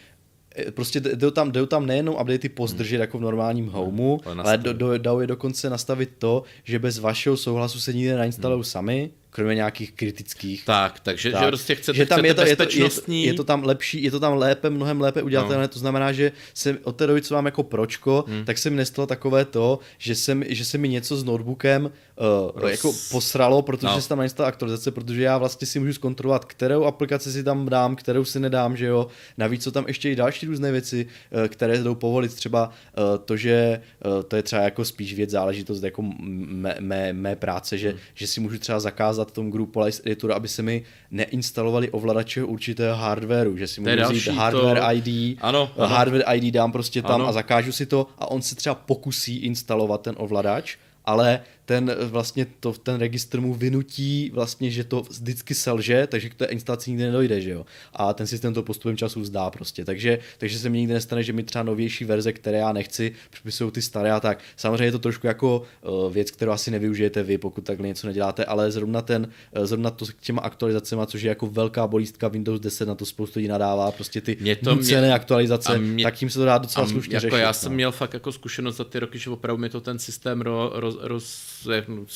[0.71, 3.01] prostě jdou tam, jdou tam nejenom updaty pozdržet hmm.
[3.01, 3.73] jako v normálním hmm.
[3.73, 4.39] homeu, hmm.
[4.39, 8.57] ale do, do, dou je dokonce nastavit to, že bez vašeho souhlasu se nikdy nainstalují
[8.57, 8.63] hmm.
[8.63, 10.65] sami, kromě nějakých kritických.
[10.65, 13.23] Tak, takže tak, že prostě chcete, že tam chcete je to, bezpečnostní...
[13.23, 15.61] Je to, je, to, je to tam lepší, je to tam lépe, mnohem lépe udělatelné,
[15.61, 15.67] no.
[15.67, 18.45] to znamená, že se od té doby, co mám jako pročko, hmm.
[18.45, 22.61] tak se mi nestalo takové to, že, jsem, že se mi něco s notebookem uh,
[22.61, 22.71] Roz...
[22.71, 24.01] jako posralo, protože no.
[24.01, 27.95] se tam nainstala aktualizace, protože já vlastně si můžu zkontrolovat, kterou aplikaci si tam dám,
[27.95, 29.07] kterou si nedám, že jo.
[29.37, 33.37] Navíc jsou tam ještě i další různé věci, uh, které jdou povolit, třeba uh, to,
[33.37, 37.89] že uh, to je třeba jako spíš věc záležitost jako mé, mé, mé práce, že,
[37.89, 37.99] hmm.
[38.13, 42.95] že si můžu třeba zakázat tomu Group Police Editoru, aby se mi neinstalovali ovladače určitého
[42.95, 44.85] hardwareu, že si můžu vzít hardware to...
[44.91, 45.87] ID, ano, ano.
[45.87, 47.27] hardware ID dám prostě tam ano.
[47.27, 51.41] a zakážu si to a on se třeba pokusí instalovat ten ovladač, ale
[51.71, 56.45] ten vlastně to, ten registr mu vynutí vlastně, že to vždycky selže, takže k té
[56.45, 57.65] instalaci nikdy nedojde, že jo.
[57.93, 59.85] A ten systém to postupem času vzdá prostě.
[59.85, 63.71] Takže, takže se mi nikdy nestane, že mi třeba novější verze, které já nechci, připisují
[63.71, 64.39] ty staré a tak.
[64.55, 68.45] Samozřejmě je to trošku jako uh, věc, kterou asi nevyužijete vy, pokud takhle něco neděláte,
[68.45, 72.59] ale zrovna ten, uh, zrovna to s těma aktualizacemi, což je jako velká bolístka Windows
[72.59, 76.15] 10, na to spoustu lidí nadává, prostě ty mě to nucené mě, aktualizace, mě, tak
[76.15, 77.41] tím se to dá docela slušně jako řešit.
[77.41, 77.75] Já jsem no.
[77.75, 80.97] měl fakt jako zkušenost za ty roky, že opravdu mi to ten systém ro, roz,
[81.01, 81.51] roz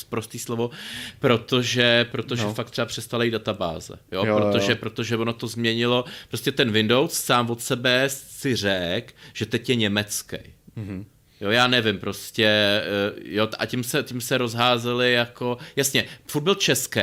[0.08, 0.70] prostý slovo,
[1.18, 2.54] protože, protože no.
[2.54, 4.24] fakt třeba přestala jít databáze, jo?
[4.26, 4.76] Jo, protože, jo.
[4.80, 9.76] protože ono to změnilo, prostě ten Windows sám od sebe si řek, že teď je
[9.76, 10.36] německý.
[10.76, 11.04] Mm-hmm.
[11.40, 16.42] Jo, já nevím, prostě, eh, jo, a tím se, tím se rozházeli jako, jasně, furt
[16.42, 17.00] byl český,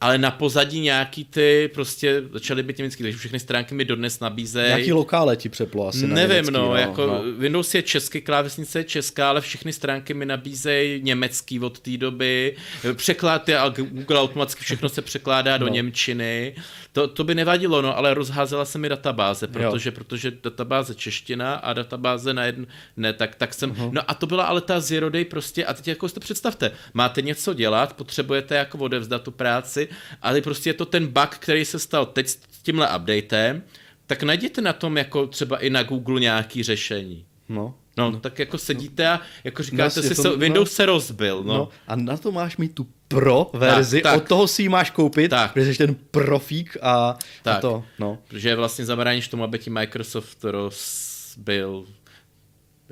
[0.00, 4.66] ale na pozadí nějaký ty, prostě začaly být německý, takže všechny stránky mi dodnes nabízejí.
[4.66, 7.22] Nějaký lokále ti přeplo asi Nevím, německý, no, no, jako no.
[7.38, 12.56] Windows je český, klávesnice je česká, ale všechny stránky mi nabízejí německý od té doby,
[12.94, 15.66] překlad je, Google automaticky všechno se překládá no.
[15.66, 16.54] do Němčiny,
[16.92, 21.72] to, to by nevadilo, no, ale rozházela se mi databáze, protože, protože databáze čeština a
[21.72, 22.64] databáze na jedn,
[22.96, 23.92] ne, tak, tak jsem, uh-huh.
[23.92, 26.70] no a to byla ale ta zero day prostě, a teď jako si to představte,
[26.94, 29.88] máte něco dělat, potřebujete jako odevzdat tu práci,
[30.22, 33.62] ale prostě je to ten bug, který se stal teď s tímhle updatem,
[34.06, 37.24] tak najděte na tom jako třeba i na Google nějaký řešení.
[37.48, 37.74] No.
[37.96, 40.86] No, no, tak jako sedíte a jako říkáte no, si, to, se, Windows no, se
[40.86, 41.54] rozbil, no.
[41.54, 41.68] no.
[41.86, 44.22] A na to máš mít tu pro verzi, tak, tak.
[44.22, 45.52] od toho si ji máš koupit, tak.
[45.52, 47.56] protože jsi ten profík a, tak.
[47.56, 48.18] a to, no.
[48.28, 51.84] Protože vlastně zabráníš tomu, aby ti Microsoft rozbil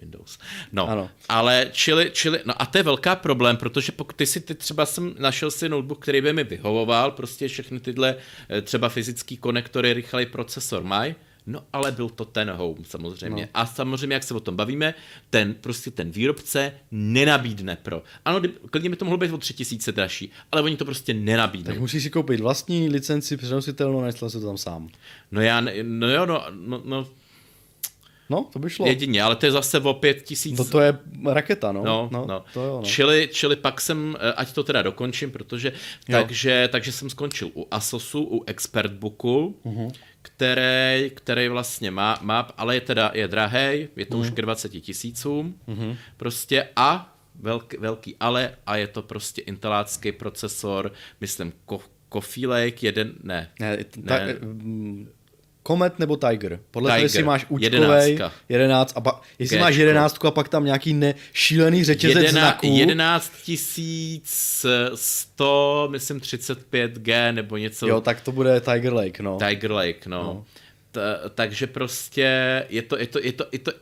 [0.03, 0.39] Windows.
[0.73, 1.11] No, ano.
[1.29, 4.87] ale čili, čili, no a to je velká problém, protože pokud ty si ty třeba
[4.87, 8.17] jsem našel si notebook, který by mi vyhovoval, prostě všechny tyhle
[8.49, 11.15] eh, třeba fyzický konektory, rychlej procesor mají,
[11.47, 13.43] No ale byl to ten home samozřejmě.
[13.43, 13.49] No.
[13.55, 14.95] A samozřejmě, jak se o tom bavíme,
[15.31, 18.03] ten prostě ten výrobce nenabídne pro.
[18.25, 18.41] Ano,
[18.71, 21.73] klidně by to mohlo být o tři tisíce dražší, ale oni to prostě nenabídnou.
[21.73, 24.89] Tak musíš si koupit vlastní licenci přenositelnou, a se to tam sám.
[25.31, 27.09] No já, no jo, no, no, no
[28.33, 28.87] No, to by šlo.
[28.87, 30.57] Jedině, ale to je zase o pět tisíc.
[30.57, 31.85] To, to je raketa, no.
[31.85, 32.45] No, no, no.
[32.55, 32.83] To jo, no.
[32.83, 35.73] Čili, čili pak jsem, eh, ať to teda dokončím, protože,
[36.11, 39.91] takže, takže jsem skončil u Asosu, u Expertbooku, uh-huh.
[40.23, 44.21] který, který vlastně má, má, ale je teda je drahý, je to uh-huh.
[44.21, 45.97] už k 20 tisícům, uh-huh.
[46.17, 51.53] prostě a velký, velký ale a je to prostě intelácký procesor, myslím,
[52.13, 53.51] Coffee Lake, jeden, ne.
[53.61, 54.35] Ne, ta, ne.
[55.67, 56.61] Comet nebo Tiger.
[56.71, 60.95] Podle toho, jestli máš účkovej, 11, a pa, jestli máš jedenáctku a pak tam nějaký
[60.95, 62.67] ne, šílený řetězec Jedena, znaků.
[62.67, 63.33] 11
[64.95, 67.89] 100, myslím 35G nebo něco.
[67.89, 69.39] Jo, tak to bude Tiger Lake, no.
[69.49, 70.23] Tiger Lake, no.
[70.23, 70.45] no.
[70.91, 71.01] T,
[71.35, 73.73] takže prostě je to, je to, je to, je to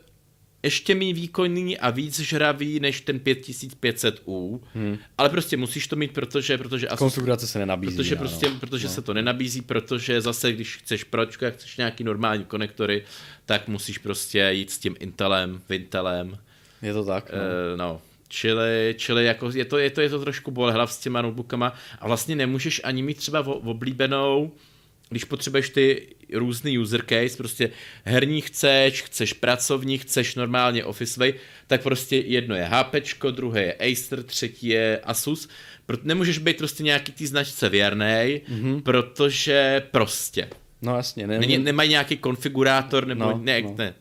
[0.63, 4.97] ještě méně výkonný a víc žravý než ten 5500U, hmm.
[5.17, 6.57] ale prostě musíš to mít, protože...
[6.57, 7.95] protože Konfigurace se nenabízí.
[7.95, 8.59] Protože, prostě, no.
[8.59, 8.93] protože no.
[8.93, 13.03] se to nenabízí, protože zase, když chceš pročko, jak chceš nějaký normální konektory,
[13.45, 16.37] tak musíš prostě jít s tím Intelem, Vintelem.
[16.81, 17.37] Je to tak, no.
[17.37, 18.01] Uh, no.
[18.27, 22.07] Čili, čili jako je, to, je, to, je to trošku bolehlav s těma notebookama a
[22.07, 24.51] vlastně nemůžeš ani mít třeba oblíbenou
[25.11, 27.69] když potřebuješ ty různý user case, prostě
[28.03, 31.33] herní chceš, chceš pracovní, chceš normálně office
[31.67, 32.95] tak prostě jedno je HP,
[33.31, 35.49] druhé je Acer, třetí je Asus.
[36.03, 38.81] Nemůžeš být prostě nějaký tý značce věrnej, mm-hmm.
[38.81, 40.47] protože prostě.
[40.81, 41.27] No jasně.
[41.27, 43.75] Ne, ne, nemají nějaký konfigurátor, nebo no, ne, no.
[43.77, 43.93] ne.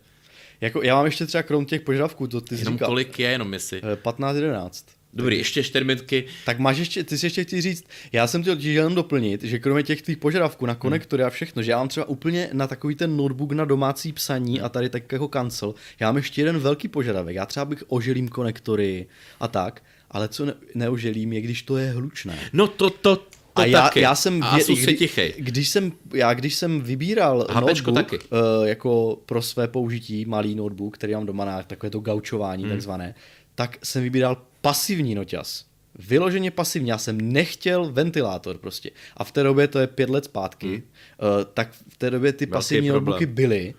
[0.61, 2.88] Jako, já mám ještě třeba krom těch požadavků, to ty jsi Jenom říkal.
[2.88, 3.80] kolik je, jenom jestli.
[3.80, 4.70] 15-11.
[4.88, 6.24] Eh, Dobrý, ještě čtyři minutky.
[6.44, 9.82] Tak máš ještě, ty si ještě chci říct, já jsem chtěl jenom doplnit, že kromě
[9.82, 13.16] těch tvých požadavků na konektory a všechno, že já mám třeba úplně na takový ten
[13.16, 17.36] notebook na domácí psaní a tady tak jako kancel, já mám ještě jeden velký požadavek.
[17.36, 19.06] Já třeba bych oželím konektory
[19.40, 22.38] a tak, ale co ne- neoželím je, když to je hlučné.
[22.52, 24.00] No to, to, to a já, taky.
[24.00, 25.34] já jsem, a vě, kdy, tichej.
[25.38, 28.18] když jsem, já když jsem vybíral notebook taky.
[28.18, 32.72] Uh, jako pro své použití, malý notebook, který mám doma na takové to gaučování hmm.
[32.72, 33.14] takzvané,
[33.54, 35.64] tak jsem vybíral pasivní noťaz.
[36.08, 38.90] Vyloženě pasivní, já jsem nechtěl ventilátor prostě.
[39.16, 40.76] A v té době, to je pět let zpátky, hmm.
[40.76, 43.74] uh, tak v té době ty Velký pasivní notebooky byly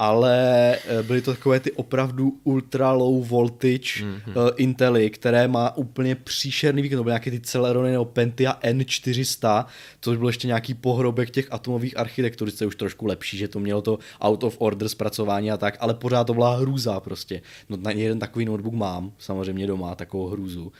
[0.00, 4.36] ale eh, byly to takové ty opravdu ultra low voltage mm-hmm.
[4.36, 9.64] uh, Intely, které má úplně příšerný výkon, to byly nějaké ty Celerony nebo Pentia N400,
[10.00, 13.60] což byl ještě nějaký pohrobek těch atomových architektur, co je už trošku lepší, že to
[13.60, 17.42] mělo to out of order zpracování a tak, ale pořád to byla hrůza prostě.
[17.68, 20.72] No na jeden takový notebook mám, samozřejmě doma, takovou hrůzu.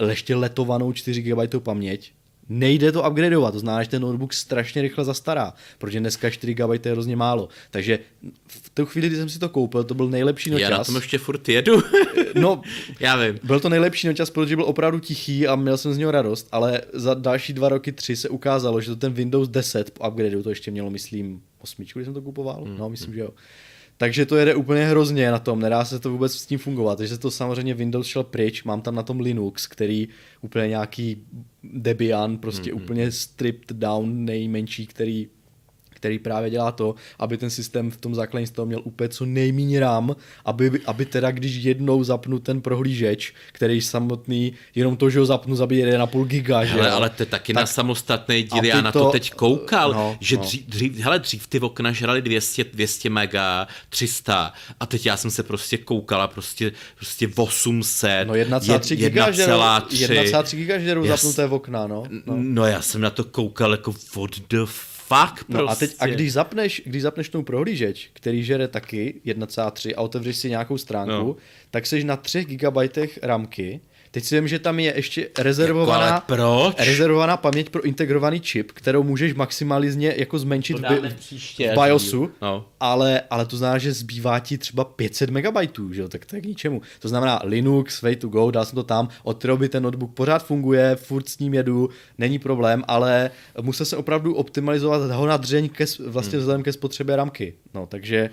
[0.00, 2.12] Uh, ještě letovanou 4 GB paměť,
[2.50, 6.86] nejde to upgradeovat, to znamená, že ten notebook strašně rychle zastará, protože dneska 4 GB
[6.86, 7.48] je hrozně málo.
[7.70, 7.98] Takže
[8.46, 10.70] v tu chvíli, kdy jsem si to koupil, to byl nejlepší nočas.
[10.70, 11.82] Já na tom ještě furt jedu.
[12.34, 12.62] no,
[13.00, 13.38] já vím.
[13.42, 16.80] Byl to nejlepší nočas, protože byl opravdu tichý a měl jsem z něho radost, ale
[16.92, 20.50] za další dva roky, tři se ukázalo, že to ten Windows 10 po upgradeu to
[20.50, 22.64] ještě mělo, myslím, osmičku, když jsem to kupoval.
[22.64, 22.78] Mm.
[22.78, 23.14] No, myslím, mm.
[23.14, 23.30] že jo.
[24.00, 26.98] Takže to jede úplně hrozně na tom, nedá se to vůbec s tím fungovat.
[26.98, 30.08] Takže to samozřejmě Windows šel pryč, mám tam na tom Linux, který
[30.40, 31.26] úplně nějaký
[31.62, 32.82] Debian, prostě mm-hmm.
[32.82, 35.28] úplně stripped down nejmenší, který
[36.00, 39.80] který právě dělá to, aby ten systém v tom základním stavu měl úplně co nejméně
[39.80, 45.26] RAM, aby, aby teda když jednou zapnu ten prohlížeč, který samotný, jenom to, že ho
[45.26, 48.80] zapnu, zabije 1,5 giga, že Hele, ale to je taky tak, na samostatný díl, já
[48.80, 50.42] na to, to teď koukal, no, že no.
[50.42, 55.30] Dřív, dřív, hele, dřív ty okna žrali 200, 200 mega, 300 a teď já jsem
[55.30, 62.04] se prostě koukala prostě, prostě 800, no 1,3 giga 1,3 giga žerou zapnuté okna, no,
[62.26, 62.34] no.
[62.36, 64.66] No já jsem na to koukal jako what the
[65.46, 65.64] prostě.
[65.64, 66.14] No a, teď, a prostě.
[66.14, 71.12] když zapneš, když zapneš tomu prohlížeč, který žere taky 1,3 a otevřeš si nějakou stránku,
[71.12, 71.36] no.
[71.70, 72.76] tak seš na 3 GB
[73.22, 73.80] ramky
[74.12, 76.86] Teď si vím, že tam je ještě rezervovaná, jako, proč?
[76.86, 82.64] rezervovaná paměť pro integrovaný čip, kterou můžeš maximálně jako zmenšit v, příště, v BIOSu, no.
[82.80, 85.56] ale, ale to znamená, že zbývá ti třeba 500 MB,
[85.90, 86.08] že jo?
[86.08, 86.82] tak to je k ničemu.
[86.98, 90.14] To znamená Linux, way to go, dal jsem to tam, od té doby ten notebook
[90.14, 93.30] pořád funguje, furt s ním jedu, není problém, ale
[93.60, 96.40] musel se opravdu optimalizovat ho na dřeň ke, vlastně hmm.
[96.40, 97.54] vzhledem ke spotřebě ramky.
[97.74, 98.30] No, takže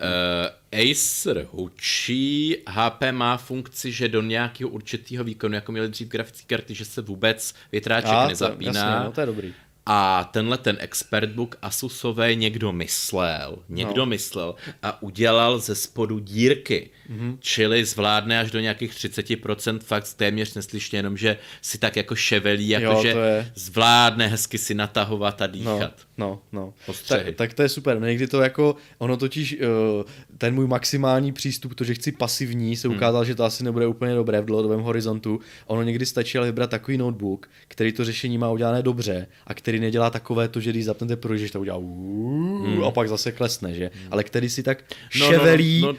[0.00, 6.56] Uh, Acer hučí, HP má funkci, že do nějakého určitého výkonu, jako měli dřív grafické
[6.56, 8.72] karty, že se vůbec větráček A, nezapíná.
[8.72, 9.54] To, jasně, no, to je dobrý.
[9.86, 14.06] A tenhle ten expertbook Asusové někdo myslel, někdo no.
[14.06, 16.90] myslel a udělal ze spodu dírky.
[17.10, 17.36] Mm-hmm.
[17.40, 22.68] Čili zvládne až do nějakých 30% fakt téměř neslyšně, jenom že si tak jako ševelí,
[22.68, 23.52] jako že je...
[23.54, 25.92] zvládne hezky si natahovat a dýchat.
[26.18, 26.74] No, no.
[26.86, 26.94] no.
[27.08, 28.00] Tak, tak to je super.
[28.00, 30.04] Někdy to jako, ono totiž, eh,
[30.38, 32.96] ten můj maximální přístup, to, že chci pasivní, se hmm.
[32.96, 33.26] ukázal, hmm.
[33.26, 35.40] že to asi nebude úplně dobré v dlouhodobém horizontu.
[35.66, 39.80] Ono někdy stačí ale vybrat takový notebook, který to řešení má udělané dobře a který
[39.80, 42.84] nedělá takové to, že když zapnete prožeš, to udělá hmm.
[42.84, 43.90] a pak zase klesne, že?
[43.94, 44.08] Hmm.
[44.10, 44.84] Ale který si tak
[45.20, 45.98] no, ševelí, no, no, no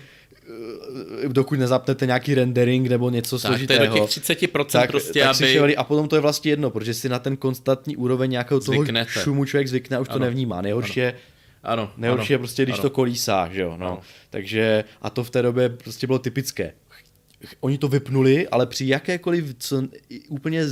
[1.28, 3.80] dokud nezapnete nějaký rendering nebo něco tak, složitého.
[3.80, 4.24] Tak to je do těch
[4.54, 5.54] 30% tak, prostě, tak aby...
[5.54, 8.76] Ševeli, a potom to je vlastně jedno, protože si na ten konstantní úroveň nějakého toho
[8.84, 9.12] Zvyknete.
[9.12, 10.20] šumu člověk zvykne a už ano.
[10.20, 10.62] to nevnímá.
[10.62, 11.14] Nejhorší je
[11.64, 12.82] ano, Nejhorší ano, je prostě, když ano.
[12.82, 13.88] to kolísá, že jo, no.
[13.88, 14.02] Ano.
[14.30, 16.74] Takže, a to v té době prostě bylo typické.
[17.60, 19.84] Oni to vypnuli, ale při jakékoliv co,
[20.30, 20.66] úplně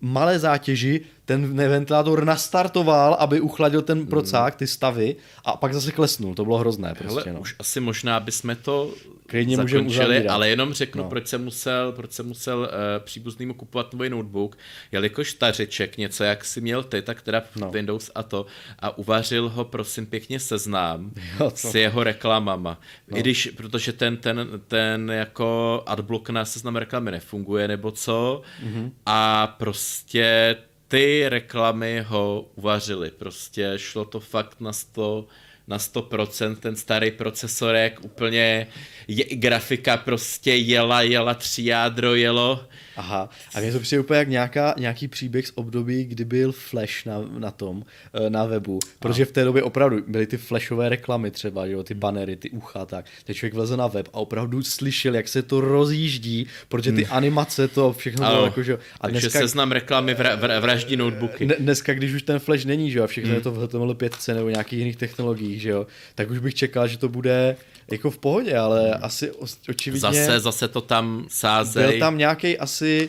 [0.00, 6.34] malé zátěži ten ventilátor nastartoval, aby uchladil ten procák, ty stavy a pak zase klesnul.
[6.34, 6.94] To bylo hrozné.
[6.98, 7.40] Prostě, Hele, no.
[7.40, 8.90] už asi možná bychom to
[9.26, 11.08] Klidně zakončili, ale jenom řeknu, no.
[11.08, 12.66] proč jsem musel, proč jsem musel uh,
[13.04, 14.58] příbuznýmu kupovat nový notebook,
[14.92, 17.70] jelikož ta řeček, něco jak si měl ty, tak teda no.
[17.70, 18.46] Windows a to,
[18.78, 22.80] a uvařil ho prosím pěkně seznám jo, s jeho reklamama.
[23.08, 23.18] No.
[23.18, 28.90] I když, protože ten, ten, ten jako adblock na seznam reklamy nefunguje, nebo co, mm-hmm.
[29.06, 29.85] a prostě
[30.88, 33.10] ty reklamy ho uvařily.
[33.10, 35.26] Prostě šlo to fakt na 100,
[35.68, 38.66] na 100%, ten starý procesorek, úplně
[39.08, 42.68] je, grafika prostě jela, jela, tři jádro jelo.
[42.96, 47.04] Aha, a mě to přijde úplně jak nějaká, nějaký příběh z období, kdy byl Flash
[47.04, 47.84] na, na tom,
[48.14, 51.94] eh, na webu, protože v té době opravdu byly ty flashové reklamy třeba, jo, ty
[51.94, 53.06] banery, ty ucha, tak.
[53.24, 57.12] Teď člověk vleze na web a opravdu slyšel, jak se to rozjíždí, protože ty hmm.
[57.16, 59.28] animace, to všechno bylo jako, že A dneska...
[59.28, 61.48] Takže seznam reklamy vra, vra, vraždí notebooky.
[61.58, 63.36] Dneska, když už ten Flash není, že jo, a všechno hmm.
[63.36, 66.98] je to v HTML5 nebo nějakých jiných technologiích, že jo, tak už bych čekal, že
[66.98, 67.56] to bude
[67.90, 69.04] jako v pohodě, ale hmm.
[69.04, 69.32] asi
[69.68, 70.00] očividně...
[70.00, 71.86] Zase, zase to tam sázej.
[71.86, 73.08] Byl tam nějaký asi...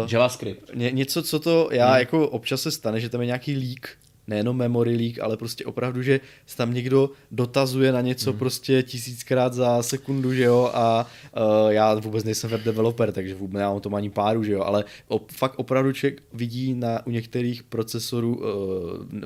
[0.00, 0.70] Uh, JavaScript.
[0.74, 1.98] Ně, něco, co to, já hmm.
[1.98, 3.96] jako občas se stane, že tam je nějaký leak
[4.28, 8.38] nejenom memory leak, ale prostě opravdu, že se tam někdo dotazuje na něco mm.
[8.38, 11.06] prostě tisíckrát za sekundu, že jo, a
[11.36, 14.84] uh, já vůbec nejsem web developer, takže vůbec nemám tom ani páru, že jo, ale
[15.08, 18.44] op, fakt opravdu člověk vidí na, u některých procesorů uh,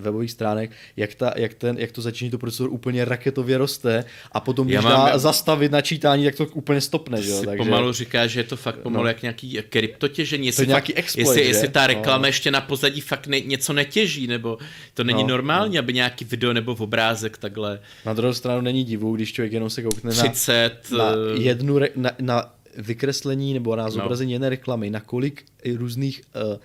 [0.02, 4.40] webových stránek, jak, ta, jak, ten, jak to začíní to procesor úplně raketově roste a
[4.40, 7.42] potom, když mám, dá zastavit načítání, tak to úplně stopne, že jo.
[7.44, 7.64] Takže...
[7.64, 9.08] pomalu říká, že je to fakt pomalu no.
[9.08, 12.26] jak nějaký kryptotěžení, jestli, to nějaký exploit, jestli, jestli ta reklama no.
[12.26, 14.58] ještě na pozadí fakt ne, něco netěží, nebo
[14.94, 15.78] to není no, normální, no.
[15.78, 17.80] aby nějaký video nebo obrázek takhle.
[18.06, 21.78] Na druhou stranu není divu, když člověk jenom se koukne 30, na, na eh, jednu,
[21.78, 23.90] re, na, na vykreslení nebo na no.
[23.90, 24.34] zobrazení no.
[24.34, 25.44] jedné reklamy, na kolik
[25.76, 26.22] různých
[26.52, 26.58] uh,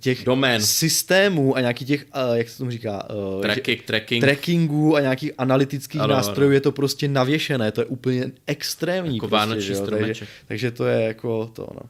[0.00, 0.62] těch Domén.
[0.62, 4.24] systémů a nějakých těch, eh, jak se tomu říká, eh, Tracking, tracking.
[4.24, 6.54] trackingů a nějakých analytických ano, nástrojů ano.
[6.54, 9.16] je to prostě navěšené, to je úplně extrémní.
[9.16, 11.80] Jako prostě, takže, takže to je jako to, no.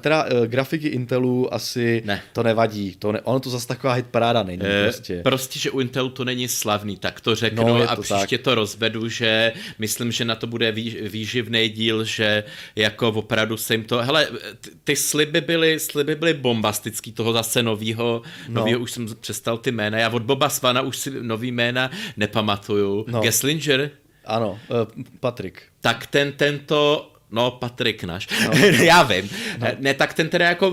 [0.00, 2.22] Teda grafiky Intelu asi ne.
[2.32, 5.20] to nevadí, to ne, ono to zase taková hitparáda není e, prostě.
[5.22, 8.44] Prostě, že u Intelu to není slavný, tak to řeknu no, a to příště tak.
[8.44, 12.44] to rozvedu, že myslím, že na to bude vý, výživný díl, že
[12.76, 14.28] jako opravdu se jim to, hele,
[14.84, 18.60] ty sliby byly, sliby byly bombastické vždycky toho zase novýho, no.
[18.60, 23.04] novýho už jsem přestal ty jména, já od Boba Svana už si nový jména nepamatuju.
[23.08, 23.20] No.
[23.20, 23.90] Gesslinger?
[24.24, 25.62] Ano, uh, Patrik.
[25.80, 28.28] Tak ten, tento No, Patrik náš.
[28.28, 28.52] No.
[28.84, 29.30] Já vím.
[29.58, 29.66] No.
[29.78, 30.72] Ne, tak ten teda jako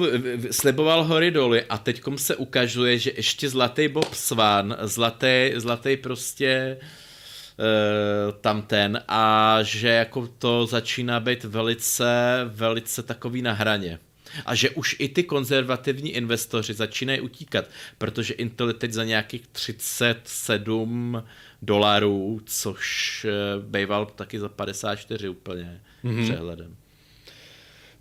[0.51, 6.77] sliboval hory doly a teďkom se ukazuje, že ještě zlatý Bob Swan, zlatý, zlatý prostě
[6.80, 12.06] uh, tam ten a že jako to začíná být velice,
[12.45, 13.99] velice takový na hraně.
[14.45, 17.65] A že už i ty konzervativní investoři začínají utíkat,
[17.97, 21.23] protože Intel teď za nějakých 37
[21.61, 26.23] dolarů, což uh, býval taky za 54 úplně mm-hmm.
[26.23, 26.76] přehledem.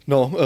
[0.06, 0.38] No, uh,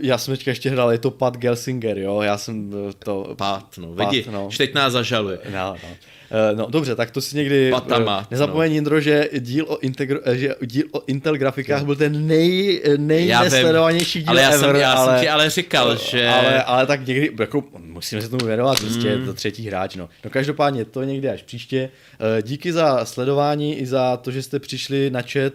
[0.00, 3.34] já jsem teďka ještě hrál, je to Pat Gelsinger, jo, já jsem to...
[3.38, 4.48] Pat, no, Pat, vidí, no.
[4.56, 5.38] teď nás zažaluje.
[5.52, 5.96] No, no.
[6.30, 8.74] Uh, no dobře, tak to si někdy Patama, uh, nezapomeň, no.
[8.74, 14.30] Jindro, že díl o, integro, že díl o Intel grafikách byl ten nej, nejnesledovanější díl
[14.30, 16.28] ale já ever, jsem, já ale, jsem ti ale říkal, že...
[16.28, 19.26] Ale, ale tak někdy, jako, musíme se tomu věnovat, prostě mm.
[19.26, 20.08] to třetí hráč, no.
[20.24, 21.90] No každopádně to někdy až příště.
[22.42, 25.52] Díky za sledování i za to, že jste přišli na chat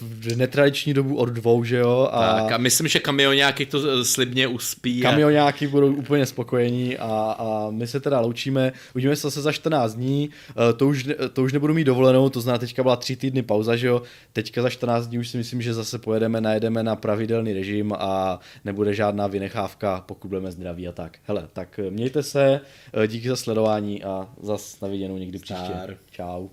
[0.00, 2.08] v netradiční dobu od dvou, že jo.
[2.12, 5.00] A, tak a myslím, že kamionáky to slibně uspí.
[5.00, 5.68] Kamionáky a...
[5.68, 8.72] budou úplně spokojení a, a my se teda loučíme.
[8.94, 12.40] Uvidíme se zase za 14 dní, eh, to už, to už nebudu mít dovolenou, to
[12.40, 14.02] znamená teďka byla tři týdny pauza, že jo,
[14.32, 18.40] teďka za 14 dní už si myslím, že zase pojedeme, najedeme na pravidelný režim a
[18.64, 21.18] nebude žádná vynechávka, pokud budeme zdraví a tak.
[21.24, 22.60] Hele, tak eh, mějte se,
[22.92, 25.96] eh, díky za sledování a zas na viděnou někdy příště.
[26.10, 26.48] Čau.